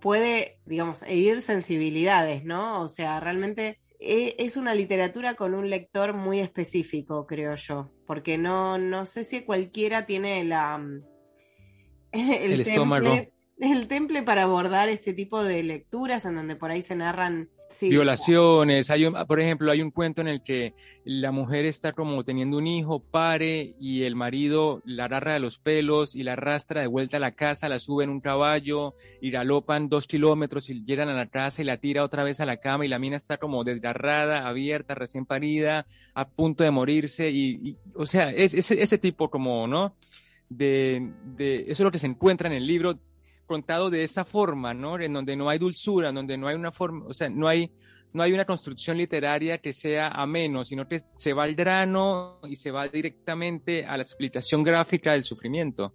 puede, 0.00 0.60
digamos, 0.66 1.02
herir 1.02 1.42
sensibilidades, 1.42 2.44
¿no? 2.44 2.82
O 2.82 2.88
sea, 2.88 3.20
realmente 3.20 3.80
e, 3.98 4.36
es 4.38 4.56
una 4.56 4.74
literatura 4.74 5.34
con 5.34 5.54
un 5.54 5.68
lector 5.68 6.14
muy 6.14 6.40
específico, 6.40 7.26
creo 7.26 7.56
yo, 7.56 7.90
porque 8.06 8.38
no, 8.38 8.78
no 8.78 9.06
sé 9.06 9.24
si 9.24 9.42
cualquiera 9.42 10.06
tiene 10.06 10.44
la... 10.44 10.80
El, 12.12 12.60
estómago 12.60 13.14
el 13.60 13.88
temple 13.88 14.22
para 14.22 14.42
abordar 14.42 14.88
este 14.88 15.12
tipo 15.12 15.42
de 15.42 15.62
lecturas 15.62 16.24
en 16.24 16.34
donde 16.36 16.56
por 16.56 16.70
ahí 16.70 16.82
se 16.82 16.94
narran 16.96 17.48
violaciones. 17.82 18.90
Hay 18.90 19.04
un, 19.04 19.14
por 19.26 19.40
ejemplo, 19.40 19.70
hay 19.70 19.82
un 19.82 19.90
cuento 19.90 20.20
en 20.20 20.28
el 20.28 20.42
que 20.42 20.74
la 21.04 21.32
mujer 21.32 21.64
está 21.64 21.92
como 21.92 22.24
teniendo 22.24 22.56
un 22.58 22.66
hijo, 22.66 23.00
pare 23.00 23.74
y 23.80 24.04
el 24.04 24.16
marido 24.16 24.80
la 24.84 25.04
agarra 25.06 25.34
de 25.34 25.40
los 25.40 25.58
pelos 25.58 26.14
y 26.14 26.22
la 26.22 26.34
arrastra 26.34 26.80
de 26.80 26.86
vuelta 26.86 27.16
a 27.16 27.20
la 27.20 27.32
casa, 27.32 27.68
la 27.68 27.78
sube 27.78 28.04
en 28.04 28.10
un 28.10 28.20
caballo 28.20 28.94
y 29.20 29.30
galopan 29.30 29.88
dos 29.88 30.06
kilómetros 30.06 30.70
y 30.70 30.84
llegan 30.84 31.08
a 31.08 31.14
la 31.14 31.26
casa 31.26 31.62
y 31.62 31.64
la 31.64 31.78
tira 31.78 32.04
otra 32.04 32.24
vez 32.24 32.40
a 32.40 32.46
la 32.46 32.58
cama 32.58 32.86
y 32.86 32.88
la 32.88 32.98
mina 32.98 33.16
está 33.16 33.38
como 33.38 33.64
desgarrada, 33.64 34.46
abierta, 34.46 34.94
recién 34.94 35.26
parida, 35.26 35.86
a 36.14 36.28
punto 36.28 36.64
de 36.64 36.70
morirse 36.70 37.30
y, 37.30 37.76
o 37.94 38.06
sea, 38.06 38.30
es, 38.30 38.54
ese 38.54 38.98
tipo 38.98 39.30
como, 39.30 39.66
¿no? 39.66 39.96
De, 40.48 41.12
de, 41.36 41.62
eso 41.62 41.72
es 41.72 41.80
lo 41.80 41.92
que 41.92 41.98
se 41.98 42.06
encuentra 42.06 42.48
en 42.48 42.54
el 42.54 42.66
libro, 42.66 42.98
contado 43.48 43.90
de 43.90 44.04
esa 44.04 44.24
forma, 44.24 44.72
¿no? 44.74 45.00
En 45.00 45.12
donde 45.12 45.34
no 45.34 45.48
hay 45.48 45.58
dulzura, 45.58 46.10
en 46.10 46.14
donde 46.14 46.38
no 46.38 46.46
hay 46.46 46.54
una 46.54 46.70
forma, 46.70 47.06
o 47.06 47.14
sea, 47.14 47.28
no 47.28 47.48
hay, 47.48 47.72
no 48.12 48.22
hay 48.22 48.32
una 48.32 48.44
construcción 48.44 48.96
literaria 48.96 49.58
que 49.58 49.72
sea 49.72 50.08
ameno, 50.08 50.64
sino 50.64 50.86
que 50.86 51.00
se 51.16 51.32
va 51.32 51.42
al 51.42 51.56
grano 51.56 52.38
y 52.48 52.54
se 52.54 52.70
va 52.70 52.86
directamente 52.86 53.84
a 53.84 53.96
la 53.96 54.04
explicación 54.04 54.62
gráfica 54.62 55.14
del 55.14 55.24
sufrimiento. 55.24 55.92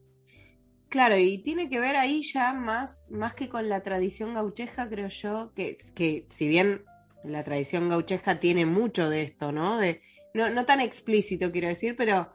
Claro, 0.90 1.18
y 1.18 1.38
tiene 1.40 1.70
que 1.70 1.80
ver 1.80 1.96
ahí 1.96 2.22
ya 2.22 2.54
más, 2.54 3.08
más 3.10 3.34
que 3.34 3.50
con 3.50 3.70
la 3.70 3.82
tradición 3.82 4.34
gaucheja, 4.34 4.90
creo 4.90 5.08
yo, 5.08 5.52
que, 5.56 5.78
que 5.96 6.24
si 6.28 6.48
bien 6.48 6.84
la 7.24 7.44
tradición 7.44 7.90
gaucheja 7.90 8.40
tiene 8.40 8.66
mucho 8.66 9.10
de 9.10 9.24
esto, 9.24 9.52
¿no? 9.52 9.80
De, 9.80 10.02
no, 10.34 10.50
no 10.50 10.66
tan 10.66 10.82
explícito, 10.82 11.52
quiero 11.52 11.68
decir, 11.68 11.96
pero, 11.96 12.32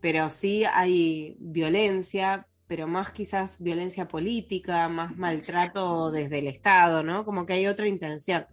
pero 0.00 0.28
sí 0.28 0.64
hay 0.64 1.36
violencia, 1.38 2.46
pero 2.66 2.86
más 2.86 3.10
quizás 3.10 3.58
violencia 3.60 4.08
política, 4.08 4.88
más 4.88 5.16
maltrato 5.16 6.10
desde 6.10 6.38
el 6.38 6.48
Estado, 6.48 7.02
¿no? 7.02 7.24
Como 7.24 7.46
que 7.46 7.54
hay 7.54 7.66
otra 7.66 7.88
intención. 7.88 8.46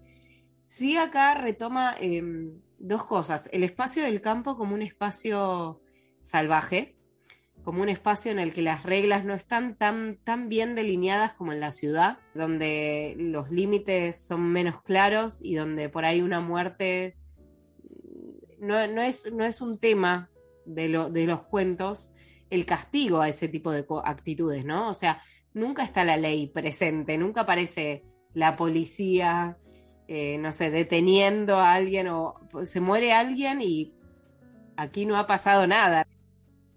Sí, 0.67 0.97
acá 0.97 1.36
retoma 1.36 1.95
em, 2.00 2.62
dos 2.80 3.06
cosas. 3.06 3.50
El 3.52 3.63
espacio 3.63 4.04
del 4.04 4.21
campo 4.21 4.58
como 4.58 4.74
un 4.74 4.82
espacio 4.82 5.82
salvaje, 6.21 6.95
como 7.63 7.82
un 7.82 7.89
espacio 7.89 8.32
en 8.32 8.39
el 8.39 8.54
que 8.54 8.62
las 8.62 8.84
reglas 8.84 9.24
no 9.24 9.34
están 9.34 9.76
tan, 9.76 10.17
tan 10.24 10.50
bien 10.50 10.76
delineadas 10.76 11.34
como 11.34 11.54
en 11.54 11.60
la 11.60 11.71
ciudad, 11.71 12.19
donde 12.34 13.15
los 13.17 13.52
límites 13.52 14.15
son 14.17 14.52
menos 14.52 14.82
claros 14.82 15.41
y 15.41 15.56
donde 15.56 15.89
por 15.89 16.06
ahí 16.06 16.21
una 16.21 16.39
muerte 16.39 17.17
no, 18.60 18.88
no, 18.88 19.02
es, 19.02 19.32
no 19.32 19.43
es 19.43 19.62
un 19.62 19.78
tema 19.80 20.30
de, 20.65 20.88
lo, 20.88 21.10
de 21.10 21.26
los 21.26 21.43
cuentos, 21.43 22.12
el 22.52 22.66
castigo 22.66 23.22
a 23.22 23.30
ese 23.30 23.48
tipo 23.48 23.72
de 23.72 23.86
actitudes, 24.04 24.64
¿no? 24.66 24.90
O 24.90 24.94
sea, 24.94 25.22
nunca 25.54 25.84
está 25.84 26.04
la 26.04 26.18
ley 26.18 26.48
presente, 26.48 27.18
nunca 27.18 27.42
aparece 27.42 28.04
la 28.34 28.56
policía, 28.58 29.58
eh, 30.08 30.38
no 30.38 30.52
sé, 30.52 30.70
deteniendo 30.70 31.58
a 31.58 31.74
alguien 31.74 32.10
o 32.10 32.36
se 32.64 32.82
muere 32.82 33.14
alguien 33.14 33.62
y 33.62 33.94
aquí 34.76 35.06
no 35.06 35.18
ha 35.18 35.26
pasado 35.26 35.66
nada. 35.66 36.06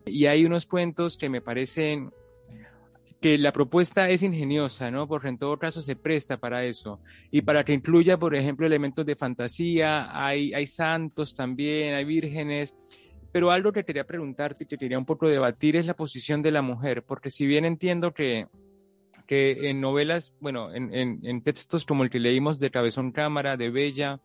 Y 0.07 0.27
hay 0.27 0.47
unos 0.47 0.65
cuentos 0.65 1.19
que 1.19 1.29
me 1.29 1.41
parecen 1.41 2.11
que 3.21 3.39
la 3.39 3.53
propuesta 3.53 4.11
es 4.11 4.23
ingeniosa, 4.23 4.91
¿no? 4.91 5.09
Porque 5.09 5.29
en 5.29 5.39
todo 5.39 5.59
caso 5.59 5.81
se 5.81 5.97
presta 5.97 6.37
para 6.37 6.65
eso. 6.67 7.01
Y 7.31 7.41
para 7.43 7.65
que 7.65 7.73
incluya, 7.73 8.19
por 8.19 8.37
ejemplo, 8.37 8.67
elementos 8.67 9.07
de 9.07 9.17
fantasía, 9.17 10.09
hay 10.13 10.67
santos 10.67 11.35
también, 11.35 11.95
hay 11.95 12.05
vírgenes, 12.05 12.77
pero 13.35 13.51
algo 13.51 13.73
que 13.73 13.83
quería 13.83 14.05
preguntarte 14.05 14.62
y 14.62 14.66
que 14.68 14.79
quería 14.79 14.97
un 14.97 15.05
poco 15.05 15.27
debatir 15.27 15.75
es 15.75 15.87
la 15.87 15.97
posición 15.97 16.40
de 16.40 16.53
la 16.53 16.62
mujer, 16.62 17.03
porque 17.03 17.31
si 17.31 17.49
bien 17.49 17.64
entiendo 17.64 18.14
que, 18.14 18.47
que 19.27 19.70
en 19.70 19.81
novelas, 19.81 20.33
bueno, 20.38 20.73
en, 20.73 20.94
en, 20.94 21.42
textos 21.42 21.85
como 21.85 22.05
el 22.05 22.11
que 22.11 22.20
leímos 22.20 22.61
de 22.61 22.70
Cabezón 22.70 23.11
Cámara, 23.11 23.57
de 23.57 23.70
Bella, 23.70 24.20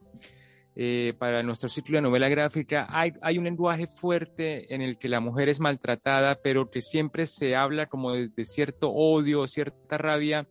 eh, 0.76 1.16
para 1.18 1.42
nuestro 1.42 1.70
ciclo 1.70 1.98
de 1.98 2.04
novela 2.04 2.30
gráfica, 2.30 2.86
hay, 2.88 3.14
hay 3.24 3.40
un 3.40 3.46
lenguaje 3.46 3.88
fuerte 3.88 4.72
en 4.76 4.84
el 4.84 5.00
que 5.00 5.10
la 5.10 5.22
mujer 5.22 5.50
es 5.50 5.60
maltratada, 5.60 6.38
pero 6.44 6.70
que 6.70 6.84
siempre 6.84 7.26
se 7.26 7.56
habla 7.56 7.88
como 7.88 8.14
de, 8.14 8.46
cierto 8.46 8.92
odio, 8.92 9.48
cierta 9.48 9.98
rabia, 9.98 10.48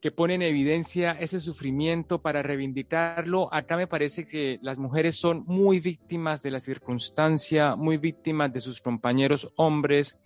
que 0.00 0.10
pone 0.10 0.34
en 0.34 0.42
evidencia 0.42 1.12
ese 1.12 1.40
sufrimiento 1.40 2.20
para 2.20 2.42
reivindicarlo. 2.42 3.52
Acá 3.52 3.76
me 3.76 3.86
parece 3.86 4.26
que 4.26 4.58
las 4.62 4.78
mujeres 4.78 5.16
son 5.16 5.44
muy 5.46 5.80
víctimas 5.80 6.42
de 6.42 6.50
la 6.50 6.60
circunstancia, 6.60 7.76
muy 7.76 7.96
víctimas 7.96 8.52
de 8.52 8.60
sus 8.60 8.80
compañeros 8.80 9.52
hombres 9.56 10.18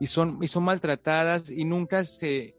y 0.00 0.06
son, 0.06 0.38
y 0.42 0.48
son 0.48 0.64
maltratadas 0.64 1.50
y 1.50 1.64
nunca 1.64 2.02
se, 2.04 2.56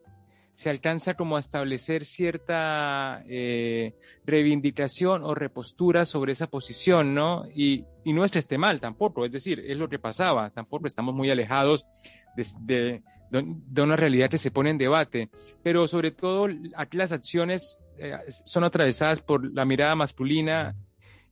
se 0.54 0.70
alcanza 0.70 1.16
como 1.16 1.36
a 1.36 1.40
establecer 1.40 2.06
cierta 2.06 3.24
eh, 3.28 3.96
reivindicación 4.26 5.24
o 5.24 5.34
repostura 5.36 6.06
sobre 6.06 6.32
esa 6.32 6.48
posición, 6.48 7.14
¿no? 7.16 7.44
Y, 7.54 7.86
y 8.04 8.14
no 8.14 8.24
es 8.24 8.32
que 8.32 8.40
esté 8.40 8.58
mal 8.58 8.80
tampoco, 8.80 9.26
es 9.26 9.32
decir, 9.32 9.60
es 9.68 9.78
lo 9.78 9.90
que 9.90 10.00
pasaba, 10.00 10.52
tampoco 10.52 10.88
estamos 10.88 11.16
muy 11.16 11.30
alejados 11.30 11.88
de, 12.36 12.48
de, 12.62 13.04
una 13.40 13.96
realidad 13.96 14.30
que 14.30 14.38
se 14.38 14.52
pone 14.52 14.70
en 14.70 14.78
debate, 14.78 15.30
pero 15.64 15.88
sobre 15.88 16.12
todo 16.12 16.48
aquí 16.76 16.98
las 16.98 17.12
acciones 17.12 17.80
eh, 17.98 18.18
son 18.46 18.64
atravesadas 18.64 19.22
por 19.22 19.54
la 19.54 19.66
mirada 19.66 19.96
masculina 19.96 20.76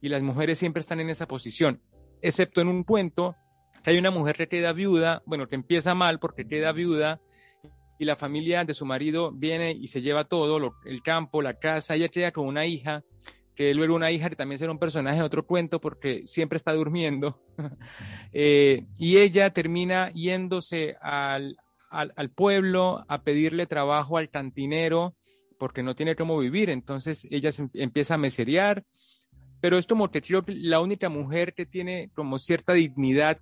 y 0.02 0.10
las 0.10 0.22
mujeres 0.22 0.58
siempre 0.58 0.80
están 0.80 1.00
en 1.00 1.10
esa 1.10 1.28
posición, 1.28 1.82
excepto 2.22 2.62
en 2.62 2.68
un 2.68 2.84
cuento 2.84 3.36
que 3.84 3.92
hay 3.92 3.98
una 3.98 4.12
mujer 4.12 4.36
que 4.36 4.48
queda 4.48 4.74
viuda, 4.74 5.24
bueno, 5.26 5.48
que 5.48 5.56
empieza 5.56 5.96
mal 5.96 6.20
porque 6.20 6.48
queda 6.48 6.72
viuda 6.72 7.20
y 7.98 8.06
la 8.06 8.16
familia 8.16 8.64
de 8.64 8.74
su 8.74 8.86
marido 8.86 9.32
viene 9.32 9.72
y 9.72 9.88
se 9.88 10.02
lleva 10.02 10.26
todo, 10.26 10.74
el 10.86 11.04
campo, 11.04 11.42
la 11.42 11.60
casa, 11.60 11.96
ella 11.96 12.10
queda 12.10 12.32
con 12.32 12.48
una 12.48 12.66
hija, 12.66 13.04
que 13.56 13.74
luego 13.74 13.96
una 13.96 14.12
hija 14.12 14.30
que 14.30 14.36
también 14.36 14.58
será 14.58 14.72
un 14.72 14.80
personaje 14.80 15.18
de 15.18 15.24
otro 15.24 15.46
cuento 15.46 15.80
porque 15.80 16.26
siempre 16.26 16.58
está 16.58 16.74
durmiendo, 16.74 17.40
eh, 18.34 18.88
y 18.98 19.18
ella 19.18 19.52
termina 19.52 20.12
yéndose 20.14 20.96
al, 21.00 21.58
al, 21.92 22.30
pueblo 22.32 23.06
a 23.08 23.22
pedirle 23.24 23.68
trabajo 23.68 24.18
al 24.18 24.30
cantinero 24.30 25.16
porque 25.60 25.84
no 25.84 25.96
tiene 25.96 26.16
cómo 26.16 26.38
vivir. 26.40 26.70
Entonces 26.70 27.28
ella 27.30 27.52
se 27.52 27.70
empieza 27.74 28.16
a 28.16 28.18
meserear, 28.18 28.84
pero 29.60 29.78
es 29.78 29.86
como 29.86 30.10
que 30.10 30.22
la 30.48 30.80
única 30.80 31.10
mujer 31.10 31.54
que 31.54 31.66
tiene 31.66 32.10
como 32.16 32.40
cierta 32.40 32.74
dignidad 32.74 33.40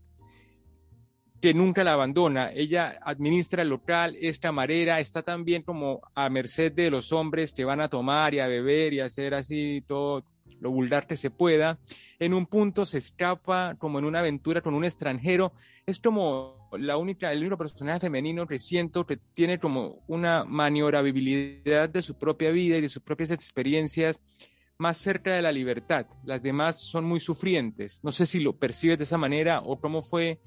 que 1.42 1.54
nunca 1.54 1.84
la 1.84 1.94
abandona. 1.94 2.52
Ella 2.52 3.00
administra 3.02 3.62
el 3.62 3.70
local, 3.70 4.18
es 4.20 4.40
camarera, 4.40 5.00
está 5.00 5.22
también 5.22 5.64
como 5.64 6.02
a 6.14 6.30
merced 6.30 6.74
de 6.74 6.92
los 6.92 7.14
hombres 7.14 7.54
que 7.54 7.64
van 7.64 7.80
a 7.80 7.88
tomar 7.88 8.34
y 8.34 8.40
a 8.40 8.48
beber 8.48 8.94
y 8.94 9.00
a 9.00 9.06
hacer 9.06 9.34
así 9.34 9.82
todo 9.88 10.26
lo 10.60 10.72
vulgar 10.72 11.08
que 11.08 11.16
se 11.16 11.32
pueda. 11.32 11.80
En 12.20 12.34
un 12.34 12.46
punto 12.46 12.86
se 12.86 12.98
escapa 12.98 13.76
como 13.78 14.00
en 14.00 14.06
una 14.06 14.20
aventura 14.20 14.62
con 14.62 14.74
un 14.74 14.84
extranjero. 14.84 15.54
Es 15.86 16.00
como 16.00 16.59
la 16.78 16.98
única, 16.98 17.32
el 17.32 17.40
único 17.40 17.58
personaje 17.58 18.00
femenino 18.00 18.48
que 18.48 18.58
siento 18.58 19.06
que 19.06 19.18
tiene 19.18 19.60
como 19.60 20.04
una 20.08 20.44
maniobrabilidad 20.44 21.90
de 21.90 22.02
su 22.02 22.18
propia 22.18 22.52
vida 22.52 22.78
y 22.78 22.82
de 22.82 22.90
sus 22.90 23.02
propias 23.02 23.32
experiencias 23.32 24.22
más 24.80 24.98
cerca 24.98 25.36
de 25.36 25.42
la 25.42 25.52
libertad. 25.52 26.08
Las 26.24 26.42
demás 26.42 26.80
son 26.80 27.04
muy 27.04 27.20
sufrientes. 27.20 28.00
No 28.02 28.12
sé 28.12 28.26
si 28.26 28.40
lo 28.40 28.58
percibes 28.58 28.98
de 28.98 29.04
esa 29.04 29.18
manera 29.18 29.60
o 29.60 29.80
cómo 29.80 30.02
fue 30.02 30.40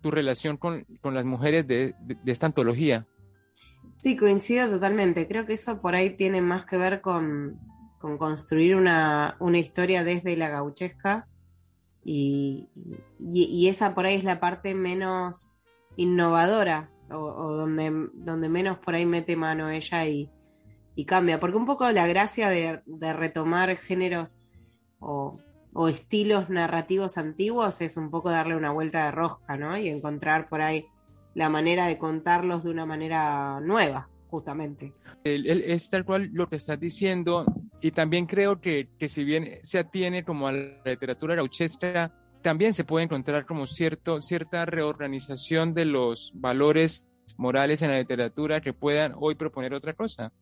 tu 0.00 0.10
relación 0.10 0.56
con, 0.58 0.86
las 1.02 1.24
mujeres 1.24 1.66
de, 1.66 1.94
esta 2.26 2.46
antología. 2.46 3.06
Sí, 3.98 4.16
coincido 4.16 4.68
totalmente. 4.68 5.26
Creo 5.26 5.46
que 5.46 5.54
eso 5.54 5.80
por 5.80 5.94
ahí 5.94 6.10
tiene 6.10 6.40
más 6.42 6.66
que 6.66 6.76
ver 6.76 7.00
con, 7.00 7.58
construir 7.98 8.76
una, 8.76 9.36
historia 9.54 10.04
desde 10.04 10.36
la 10.36 10.50
gauchesca 10.50 11.26
y, 12.04 12.68
esa 13.66 13.94
por 13.94 14.06
ahí 14.06 14.16
es 14.16 14.24
la 14.24 14.38
parte 14.38 14.74
menos 14.74 15.54
innovadora 15.98 16.90
o, 17.10 17.52
donde, 17.52 17.92
donde 18.14 18.48
menos 18.48 18.78
por 18.78 18.94
ahí 18.94 19.04
mete 19.04 19.36
mano 19.36 19.68
ella 19.68 20.06
y, 20.06 20.30
cambia. 21.06 21.38
Porque 21.38 21.56
un 21.56 21.66
poco 21.66 21.90
la 21.92 22.06
gracia 22.06 22.48
de, 22.48 23.12
retomar 23.12 23.76
géneros 23.76 24.42
o, 25.00 25.38
o, 25.72 25.88
estilos 25.88 26.50
narrativos 26.50 27.18
antiguos 27.18 27.80
es 27.80 27.96
un 27.96 28.10
poco 28.10 28.30
darle 28.30 28.56
una 28.56 28.72
vuelta 28.72 29.04
de 29.04 29.10
rosca, 29.12 29.56
¿no? 29.56 29.76
Y 29.76 29.88
encontrar 29.88 30.48
por 30.48 30.60
ahí 30.60 30.86
la 31.34 31.48
manera 31.48 31.86
de 31.86 31.98
contarlos 31.98 32.64
de 32.64 32.70
una 32.70 32.86
manera 32.86 33.60
nueva, 33.60 34.08
justamente. 34.28 34.92
es 35.24 35.88
tal 35.88 36.04
cual 36.04 36.30
lo 36.32 36.48
que 36.48 36.56
estás 36.56 36.80
diciendo, 36.80 37.44
y 37.80 37.92
también 37.92 38.26
creo 38.26 38.60
que, 38.60 38.90
que 38.98 39.08
si 39.08 39.24
bien 39.24 39.58
se 39.62 39.78
atiene 39.78 40.24
como 40.24 40.48
a 40.48 40.52
la 40.52 40.82
literatura 40.84 41.36
gauchesca, 41.36 42.12
también 42.48 42.72
se 42.72 42.84
puede 42.84 43.04
encontrar 43.04 43.44
como 43.44 43.66
cierto, 43.66 44.22
cierta 44.22 44.64
reorganización 44.64 45.74
de 45.74 45.84
los 45.84 46.32
valores 46.34 47.06
morales 47.36 47.82
en 47.82 47.90
la 47.90 47.98
literatura 47.98 48.62
que 48.62 48.72
puedan 48.72 49.12
hoy 49.18 49.34
proponer 49.34 49.74
otra 49.74 49.92
cosa. 49.92 50.32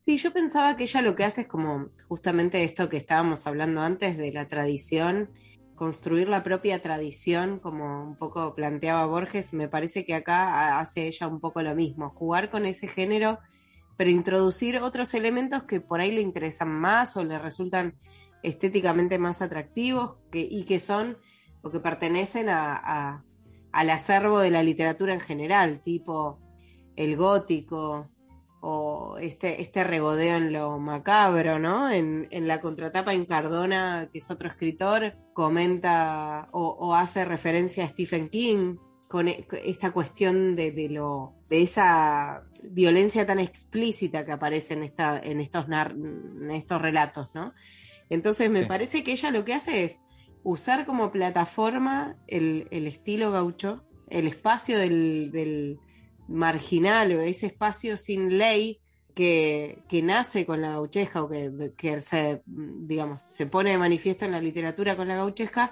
Sí, 0.00 0.18
yo 0.18 0.32
pensaba 0.32 0.76
que 0.76 0.82
ella 0.82 1.00
lo 1.00 1.14
que 1.14 1.22
hace 1.22 1.42
es 1.42 1.46
como 1.46 1.90
justamente 2.08 2.64
esto 2.64 2.88
que 2.88 2.96
estábamos 2.96 3.46
hablando 3.46 3.82
antes 3.82 4.18
de 4.18 4.32
la 4.32 4.48
tradición 4.48 5.30
construir 5.76 6.28
la 6.28 6.42
propia 6.42 6.82
tradición, 6.82 7.60
como 7.60 8.02
un 8.02 8.16
poco 8.16 8.56
planteaba 8.56 9.06
Borges, 9.06 9.52
me 9.52 9.68
parece 9.68 10.04
que 10.04 10.16
acá 10.16 10.80
hace 10.80 11.06
ella 11.06 11.28
un 11.28 11.38
poco 11.38 11.62
lo 11.62 11.76
mismo, 11.76 12.10
jugar 12.10 12.50
con 12.50 12.66
ese 12.66 12.88
género, 12.88 13.38
pero 13.96 14.10
introducir 14.10 14.78
otros 14.78 15.14
elementos 15.14 15.62
que 15.62 15.80
por 15.80 16.00
ahí 16.00 16.10
le 16.10 16.20
interesan 16.20 16.68
más 16.68 17.16
o 17.16 17.22
le 17.22 17.38
resultan 17.38 17.94
estéticamente 18.42 19.18
más 19.18 19.42
atractivos 19.42 20.16
que, 20.30 20.40
y 20.40 20.64
que 20.64 20.80
son 20.80 21.18
o 21.62 21.70
que 21.70 21.80
pertenecen 21.80 22.48
a, 22.48 23.24
al 23.70 23.90
acervo 23.90 24.40
de 24.40 24.50
la 24.50 24.62
literatura 24.62 25.14
en 25.14 25.20
general, 25.20 25.80
tipo 25.80 26.40
el 26.96 27.16
gótico, 27.16 28.10
o 28.64 29.18
este, 29.20 29.60
este 29.60 29.82
regodeo 29.82 30.36
en 30.36 30.52
lo 30.52 30.78
macabro, 30.78 31.58
¿no? 31.58 31.90
En, 31.90 32.28
la 32.46 32.60
contratapa 32.60 33.12
en 33.12 33.26
Cardona, 33.26 34.08
que 34.12 34.20
es 34.20 34.30
otro 34.30 34.48
escritor, 34.48 35.14
comenta 35.32 36.48
o, 36.52 36.94
hace 36.94 37.24
referencia 37.24 37.84
a 37.84 37.88
Stephen 37.88 38.28
King 38.28 38.76
con 39.08 39.26
e, 39.26 39.48
esta 39.64 39.90
cuestión 39.90 40.54
de, 40.54 40.88
lo 40.88 41.34
de 41.48 41.62
esa 41.62 42.44
violencia 42.62 43.26
tan 43.26 43.40
explícita 43.40 44.24
que 44.24 44.30
aparece 44.30 44.74
en 44.74 44.84
esta 44.84 45.18
en 45.18 45.40
estos 45.40 45.66
en 45.68 46.50
estos 46.52 46.80
relatos, 46.80 47.30
¿no? 47.34 47.54
Entonces 48.12 48.50
me 48.50 48.66
parece 48.66 49.02
que 49.02 49.12
ella 49.12 49.30
lo 49.30 49.42
que 49.44 49.54
hace 49.54 49.84
es 49.84 50.02
usar 50.42 50.84
como 50.84 51.10
plataforma 51.10 52.18
el, 52.26 52.68
estilo 52.70 53.32
gaucho, 53.32 53.84
el 54.10 54.26
espacio 54.26 54.78
del 54.78 55.78
marginal 56.28 57.12
o 57.12 57.20
ese 57.22 57.46
espacio 57.46 57.96
sin 57.96 58.36
ley 58.36 58.82
que, 59.14 59.82
nace 60.04 60.44
con 60.44 60.60
la 60.60 60.72
gauchesca 60.72 61.22
o 61.22 61.28
que, 61.30 61.72
que, 61.74 62.02
se, 62.02 62.42
digamos, 62.46 63.22
se 63.22 63.46
pone 63.46 63.70
de 63.70 63.78
manifiesto 63.78 64.26
en 64.26 64.32
la 64.32 64.42
literatura 64.42 64.94
con 64.94 65.08
la 65.08 65.16
gauchesca 65.16 65.70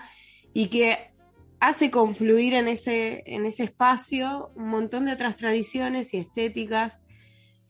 y 0.55 0.69
que 0.69 1.11
hace 1.59 1.91
confluir 1.91 2.55
en 2.55 2.69
ese, 2.69 3.23
en 3.27 3.45
ese 3.45 3.65
espacio 3.65 4.51
un 4.55 4.69
montón 4.69 5.05
de 5.05 5.13
otras 5.13 5.37
tradiciones 5.37 6.15
y 6.15 6.17
estéticas 6.17 7.03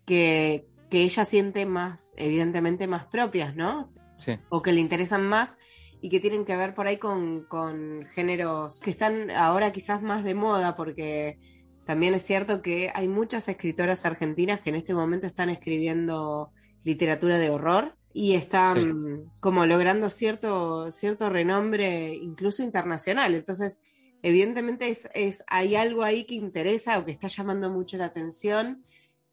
que, 0.07 0.69
que 0.91 1.03
ella 1.03 1.25
siente 1.25 1.67
más, 1.67 2.13
evidentemente 2.17 2.87
más 2.87 3.07
propias, 3.07 3.57
¿no? 3.57 3.93
Sí. 4.21 4.39
O 4.49 4.63
que 4.63 4.73
le 4.73 4.81
interesan 4.81 5.27
más 5.27 5.57
y 6.01 6.09
que 6.09 6.21
tienen 6.21 6.45
que 6.45 6.57
ver 6.57 6.75
por 6.75 6.87
ahí 6.87 6.99
con, 6.99 7.45
con 7.45 8.07
géneros 8.15 8.81
que 8.81 8.91
están 8.91 9.31
ahora 9.31 9.73
quizás 9.73 10.03
más 10.03 10.25
de 10.25 10.35
moda 10.35 10.77
porque 10.77 11.39
también 11.85 12.15
es 12.15 12.23
cierto 12.23 12.63
que 12.63 12.91
hay 12.95 13.09
muchas 13.09 13.49
escritoras 13.49 14.05
argentinas 14.07 14.61
que 14.61 14.71
en 14.71 14.77
este 14.77 14.95
momento 14.95 15.27
están 15.27 15.51
escribiendo 15.51 16.53
literatura 16.85 17.39
de 17.39 17.51
horror 17.51 17.97
y 18.13 18.35
están 18.35 19.31
como 19.41 19.67
logrando 19.67 20.11
cierto, 20.11 20.91
cierto 20.93 21.31
renombre 21.31 22.15
incluso 22.15 22.63
internacional. 22.63 23.35
Entonces, 23.35 23.81
evidentemente 24.23 24.89
es, 24.89 25.09
es, 25.15 25.45
hay 25.47 25.77
algo 25.77 26.03
ahí 26.03 26.25
que 26.25 26.35
interesa 26.35 26.99
o 26.99 27.05
que 27.05 27.13
está 27.13 27.29
llamando 27.29 27.71
mucho 27.71 27.97
la 27.97 28.07
atención. 28.07 28.85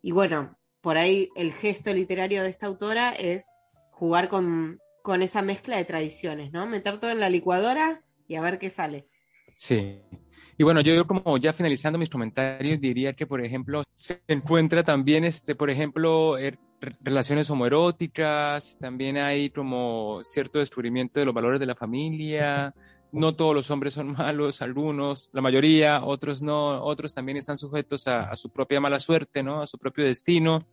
Y 0.01 0.11
bueno, 0.11 0.57
por 0.81 0.97
ahí 0.97 1.29
el 1.35 1.53
gesto 1.53 1.91
literario 1.93 2.43
de 2.43 2.49
esta 2.49 2.67
autora 2.67 3.13
es 3.13 3.47
jugar 3.97 4.29
con, 4.29 4.79
con 5.01 5.23
esa 5.23 5.41
mezcla 5.41 5.75
de 5.75 5.85
tradiciones, 5.85 6.51
¿no? 6.51 6.67
Meter 6.67 6.99
todo 6.99 7.09
en 7.09 7.19
la 7.19 7.29
licuadora 7.29 8.03
y 8.27 8.35
a 8.35 8.41
ver 8.41 8.59
qué 8.59 8.69
sale. 8.69 9.07
Sí, 9.55 10.01
y 10.59 10.63
bueno, 10.63 10.81
yo 10.81 11.05
como 11.07 11.37
ya 11.37 11.51
finalizando 11.51 11.97
mis 11.97 12.09
comentarios, 12.09 12.79
diría 12.79 13.13
que, 13.13 13.25
por 13.27 13.43
ejemplo, 13.43 13.83
se 13.93 14.21
encuentra 14.27 14.83
también, 14.83 15.23
este, 15.23 15.55
por 15.55 15.69
ejemplo, 15.69 16.37
er, 16.37 16.59
relaciones 17.01 17.49
homoeróticas, 17.49 18.77
también 18.79 19.17
hay 19.17 19.49
como 19.49 20.19
cierto 20.23 20.59
descubrimiento 20.59 21.19
de 21.19 21.27
los 21.27 21.33
valores 21.33 21.59
de 21.59 21.65
la 21.65 21.75
familia, 21.75 22.73
no 23.11 23.35
todos 23.35 23.55
los 23.55 23.71
hombres 23.71 23.93
son 23.93 24.13
malos, 24.17 24.63
algunos, 24.63 25.29
la 25.31 25.41
mayoría, 25.41 26.03
otros 26.03 26.41
no, 26.41 26.83
otros 26.83 27.13
también 27.13 27.37
están 27.37 27.57
sujetos 27.57 28.07
a, 28.07 28.29
a 28.29 28.35
su 28.35 28.51
propia 28.51 28.79
mala 28.79 28.99
suerte, 28.99 29.43
¿no? 29.43 29.61
A 29.61 29.67
su 29.67 29.77
propio 29.77 30.05
destino. 30.05 30.67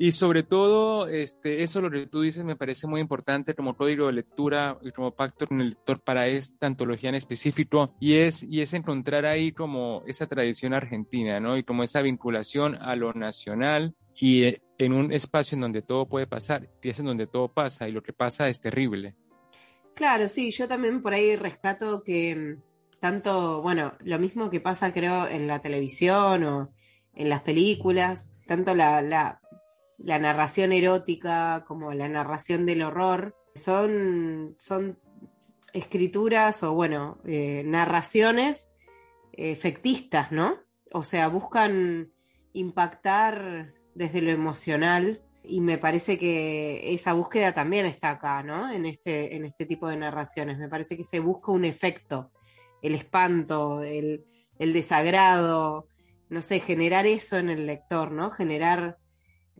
Y 0.00 0.12
sobre 0.12 0.44
todo, 0.44 1.08
este, 1.08 1.64
eso 1.64 1.80
lo 1.80 1.90
que 1.90 2.06
tú 2.06 2.20
dices 2.20 2.44
me 2.44 2.54
parece 2.54 2.86
muy 2.86 3.00
importante 3.00 3.54
como 3.54 3.76
código 3.76 4.06
de 4.06 4.12
lectura 4.12 4.78
y 4.80 4.92
como 4.92 5.10
pacto 5.10 5.48
con 5.48 5.60
el 5.60 5.70
lector 5.70 6.00
para 6.00 6.28
esta 6.28 6.68
antología 6.68 7.08
en 7.08 7.16
específico, 7.16 7.96
y 7.98 8.18
es, 8.18 8.44
y 8.44 8.60
es 8.60 8.74
encontrar 8.74 9.26
ahí 9.26 9.50
como 9.50 10.04
esa 10.06 10.28
tradición 10.28 10.72
argentina, 10.72 11.40
¿no? 11.40 11.56
Y 11.56 11.64
como 11.64 11.82
esa 11.82 12.00
vinculación 12.00 12.76
a 12.76 12.94
lo 12.94 13.12
nacional 13.12 13.96
y 14.14 14.44
eh, 14.44 14.62
en 14.78 14.92
un 14.92 15.12
espacio 15.12 15.56
en 15.56 15.62
donde 15.62 15.82
todo 15.82 16.08
puede 16.08 16.28
pasar, 16.28 16.70
y 16.80 16.90
es 16.90 17.00
en 17.00 17.06
donde 17.06 17.26
todo 17.26 17.52
pasa, 17.52 17.88
y 17.88 17.92
lo 17.92 18.02
que 18.02 18.12
pasa 18.12 18.48
es 18.48 18.60
terrible. 18.60 19.16
Claro, 19.94 20.28
sí, 20.28 20.52
yo 20.52 20.68
también 20.68 21.02
por 21.02 21.12
ahí 21.12 21.34
rescato 21.34 22.04
que 22.04 22.36
mm, 22.36 23.00
tanto, 23.00 23.62
bueno, 23.62 23.94
lo 24.04 24.20
mismo 24.20 24.48
que 24.48 24.60
pasa 24.60 24.92
creo 24.92 25.26
en 25.26 25.48
la 25.48 25.60
televisión 25.60 26.44
o 26.44 26.72
en 27.14 27.28
las 27.28 27.42
películas, 27.42 28.32
tanto 28.46 28.76
la, 28.76 29.02
la 29.02 29.40
la 29.98 30.18
narración 30.18 30.72
erótica 30.72 31.64
como 31.66 31.92
la 31.92 32.08
narración 32.08 32.66
del 32.66 32.82
horror, 32.82 33.36
son, 33.54 34.56
son 34.58 34.98
escrituras 35.72 36.62
o, 36.62 36.72
bueno, 36.72 37.18
eh, 37.24 37.62
narraciones 37.66 38.70
efectistas, 39.32 40.32
¿no? 40.32 40.56
O 40.92 41.02
sea, 41.02 41.28
buscan 41.28 42.12
impactar 42.52 43.74
desde 43.94 44.22
lo 44.22 44.30
emocional 44.30 45.20
y 45.42 45.60
me 45.60 45.78
parece 45.78 46.18
que 46.18 46.92
esa 46.92 47.12
búsqueda 47.12 47.52
también 47.52 47.86
está 47.86 48.10
acá, 48.10 48.42
¿no? 48.42 48.70
En 48.70 48.86
este, 48.86 49.36
en 49.36 49.44
este 49.44 49.66
tipo 49.66 49.88
de 49.88 49.96
narraciones. 49.96 50.58
Me 50.58 50.68
parece 50.68 50.96
que 50.96 51.04
se 51.04 51.20
busca 51.20 51.52
un 51.52 51.64
efecto, 51.64 52.30
el 52.82 52.94
espanto, 52.94 53.82
el, 53.82 54.24
el 54.58 54.72
desagrado, 54.72 55.86
no 56.28 56.42
sé, 56.42 56.60
generar 56.60 57.06
eso 57.06 57.38
en 57.38 57.50
el 57.50 57.66
lector, 57.66 58.12
¿no? 58.12 58.30
Generar 58.30 58.98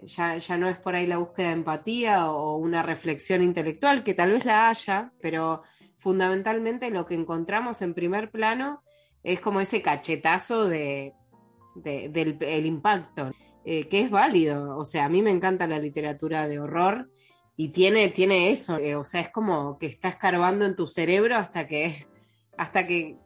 ya, 0.05 0.37
ya 0.39 0.57
no 0.57 0.69
es 0.69 0.79
por 0.79 0.95
ahí 0.95 1.07
la 1.07 1.19
búsqueda 1.19 1.49
de 1.49 1.55
empatía 1.55 2.31
o 2.31 2.57
una 2.57 2.83
reflexión 2.83 3.43
intelectual, 3.43 4.03
que 4.03 4.15
tal 4.15 4.33
vez 4.33 4.45
la 4.45 4.69
haya, 4.69 5.13
pero 5.21 5.63
fundamentalmente 5.97 6.91
lo 6.91 7.07
que 7.07 7.15
encontramos 7.15 7.83
en 7.83 7.95
primer 7.95 8.31
plano 8.31 8.83
es 9.23 9.41
como 9.41 9.61
ese 9.61 9.83
cachetazo 9.83 10.69
de, 10.69 11.15
del 11.75 12.39
el 12.41 12.67
impacto, 12.67 13.33
eh, 13.65 13.89
que 13.89 14.01
es 14.01 14.11
válido. 14.11 14.79
O 14.79 14.85
sea, 14.85 15.07
a 15.07 15.09
mí 15.09 15.23
me 15.23 15.31
encanta 15.31 15.67
la 15.67 15.79
literatura 15.79 16.47
de 16.49 16.61
horror 16.61 17.11
y 17.57 17.71
tiene, 17.71 18.09
tiene 18.09 18.51
eso, 18.51 18.79
eh, 18.79 18.95
o 18.95 19.05
sea, 19.05 19.21
es 19.21 19.31
como 19.31 19.79
que 19.79 19.87
está 19.87 20.09
escarbando 20.09 20.65
en 20.65 20.77
tu 20.77 20.87
cerebro 20.87 21.37
hasta 21.37 21.67
que, 21.67 22.07
hasta 22.57 22.87
que 22.87 23.19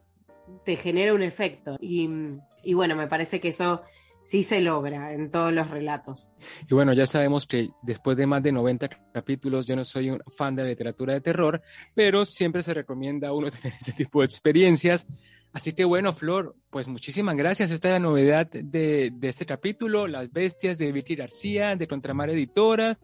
te 0.65 0.77
genera 0.77 1.13
un 1.13 1.23
efecto. 1.23 1.77
Y 1.81 2.75
bueno, 2.75 2.97
me 2.97 3.09
parece 3.09 3.41
que 3.41 3.49
eso 3.49 3.83
sí 4.23 4.43
se 4.43 4.61
logra 4.61 5.13
en 5.13 5.31
todos 5.31 5.53
los 5.53 5.71
relatos. 5.71 6.29
Y 6.69 6.75
bueno, 6.75 6.93
ya 6.93 7.07
sabemos 7.07 7.47
que 7.47 7.71
después 7.83 8.17
de 8.17 8.27
más 8.27 8.43
de 8.43 8.53
90 8.53 8.89
capítulos, 9.13 9.67
yo 9.67 9.77
no 9.77 9.85
soy 9.85 10.11
un 10.11 10.23
fan 10.37 10.55
de 10.57 10.63
la 10.63 10.69
literatura 10.71 11.15
de 11.15 11.21
terror, 11.21 11.63
pero 11.95 12.25
siempre 12.25 12.63
se 12.63 12.75
recomienda 12.75 13.29
a 13.29 13.33
uno 13.33 13.51
tener 13.63 13.75
ese 13.79 13.93
tipo 13.93 14.21
de 14.21 14.27
experiencias. 14.27 15.07
Así 15.53 15.75
que 15.75 15.85
bueno, 15.85 16.13
Flor, 16.15 16.57
pues 16.71 16.89
muchísimas 16.89 17.37
gracias. 17.37 17.71
Esta 17.71 17.89
es 17.89 17.93
la 17.93 17.99
novedad 17.99 18.49
de, 18.51 19.13
este 19.23 19.45
capítulo, 19.45 20.07
Las 20.07 20.33
Bestias 20.33 20.79
de 20.79 20.93
Vicky 20.93 21.15
García, 21.15 21.77
de 21.77 21.87
Contramar 21.87 22.31
Editora. 22.31 22.99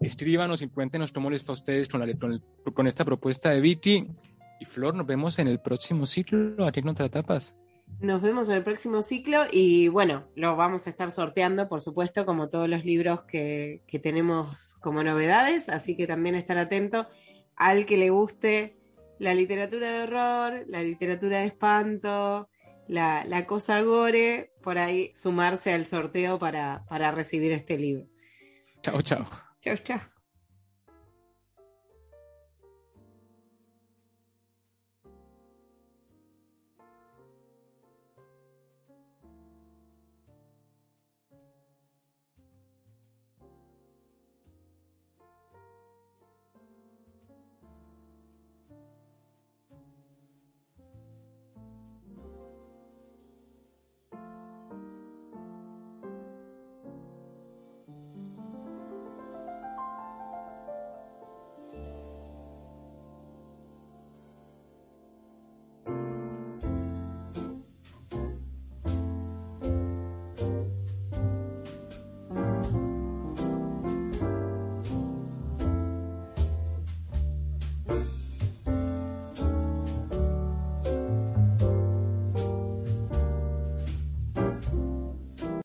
Escríbanos 0.00 0.60
y 0.60 0.68
cuéntenos 0.68 1.12
cómo 1.12 1.30
les 1.30 1.42
fue 1.42 1.54
a 1.54 1.56
ustedes 1.56 1.88
con, 1.88 2.00
la, 2.00 2.14
con, 2.74 2.86
esta 2.86 3.04
propuesta 3.06 3.48
de 3.50 3.62
Vicky. 3.62 4.06
Y 4.60 4.64
Flor, 4.66 4.94
nos 4.94 5.06
vemos 5.06 5.38
en 5.38 5.48
el 5.48 5.58
próximo 5.58 6.06
ciclo 6.06 6.66
aquí 6.66 6.80
en 6.80 6.86
Contratapas. 6.86 7.56
Nos 8.00 8.20
vemos 8.20 8.48
en 8.48 8.56
el 8.56 8.62
próximo 8.62 9.02
ciclo 9.02 9.44
y 9.50 9.88
bueno, 9.88 10.28
lo 10.34 10.56
vamos 10.56 10.86
a 10.86 10.90
estar 10.90 11.10
sorteando, 11.10 11.68
por 11.68 11.80
supuesto, 11.80 12.26
como 12.26 12.48
todos 12.48 12.68
los 12.68 12.84
libros 12.84 13.22
que, 13.22 13.82
que 13.86 13.98
tenemos 13.98 14.76
como 14.80 15.02
novedades, 15.02 15.68
así 15.68 15.96
que 15.96 16.06
también 16.06 16.34
estar 16.34 16.58
atento 16.58 17.06
al 17.56 17.86
que 17.86 17.96
le 17.96 18.10
guste 18.10 18.76
la 19.18 19.34
literatura 19.34 19.90
de 19.90 20.02
horror, 20.02 20.64
la 20.68 20.82
literatura 20.82 21.38
de 21.38 21.46
espanto, 21.46 22.48
la, 22.88 23.24
la 23.24 23.46
cosa 23.46 23.80
gore, 23.82 24.52
por 24.62 24.78
ahí 24.78 25.12
sumarse 25.14 25.72
al 25.72 25.86
sorteo 25.86 26.38
para, 26.38 26.84
para 26.88 27.10
recibir 27.10 27.52
este 27.52 27.78
libro. 27.78 28.06
Chao, 28.82 29.00
chao. 29.02 29.26
Chao, 29.60 29.76
chao. 29.76 30.13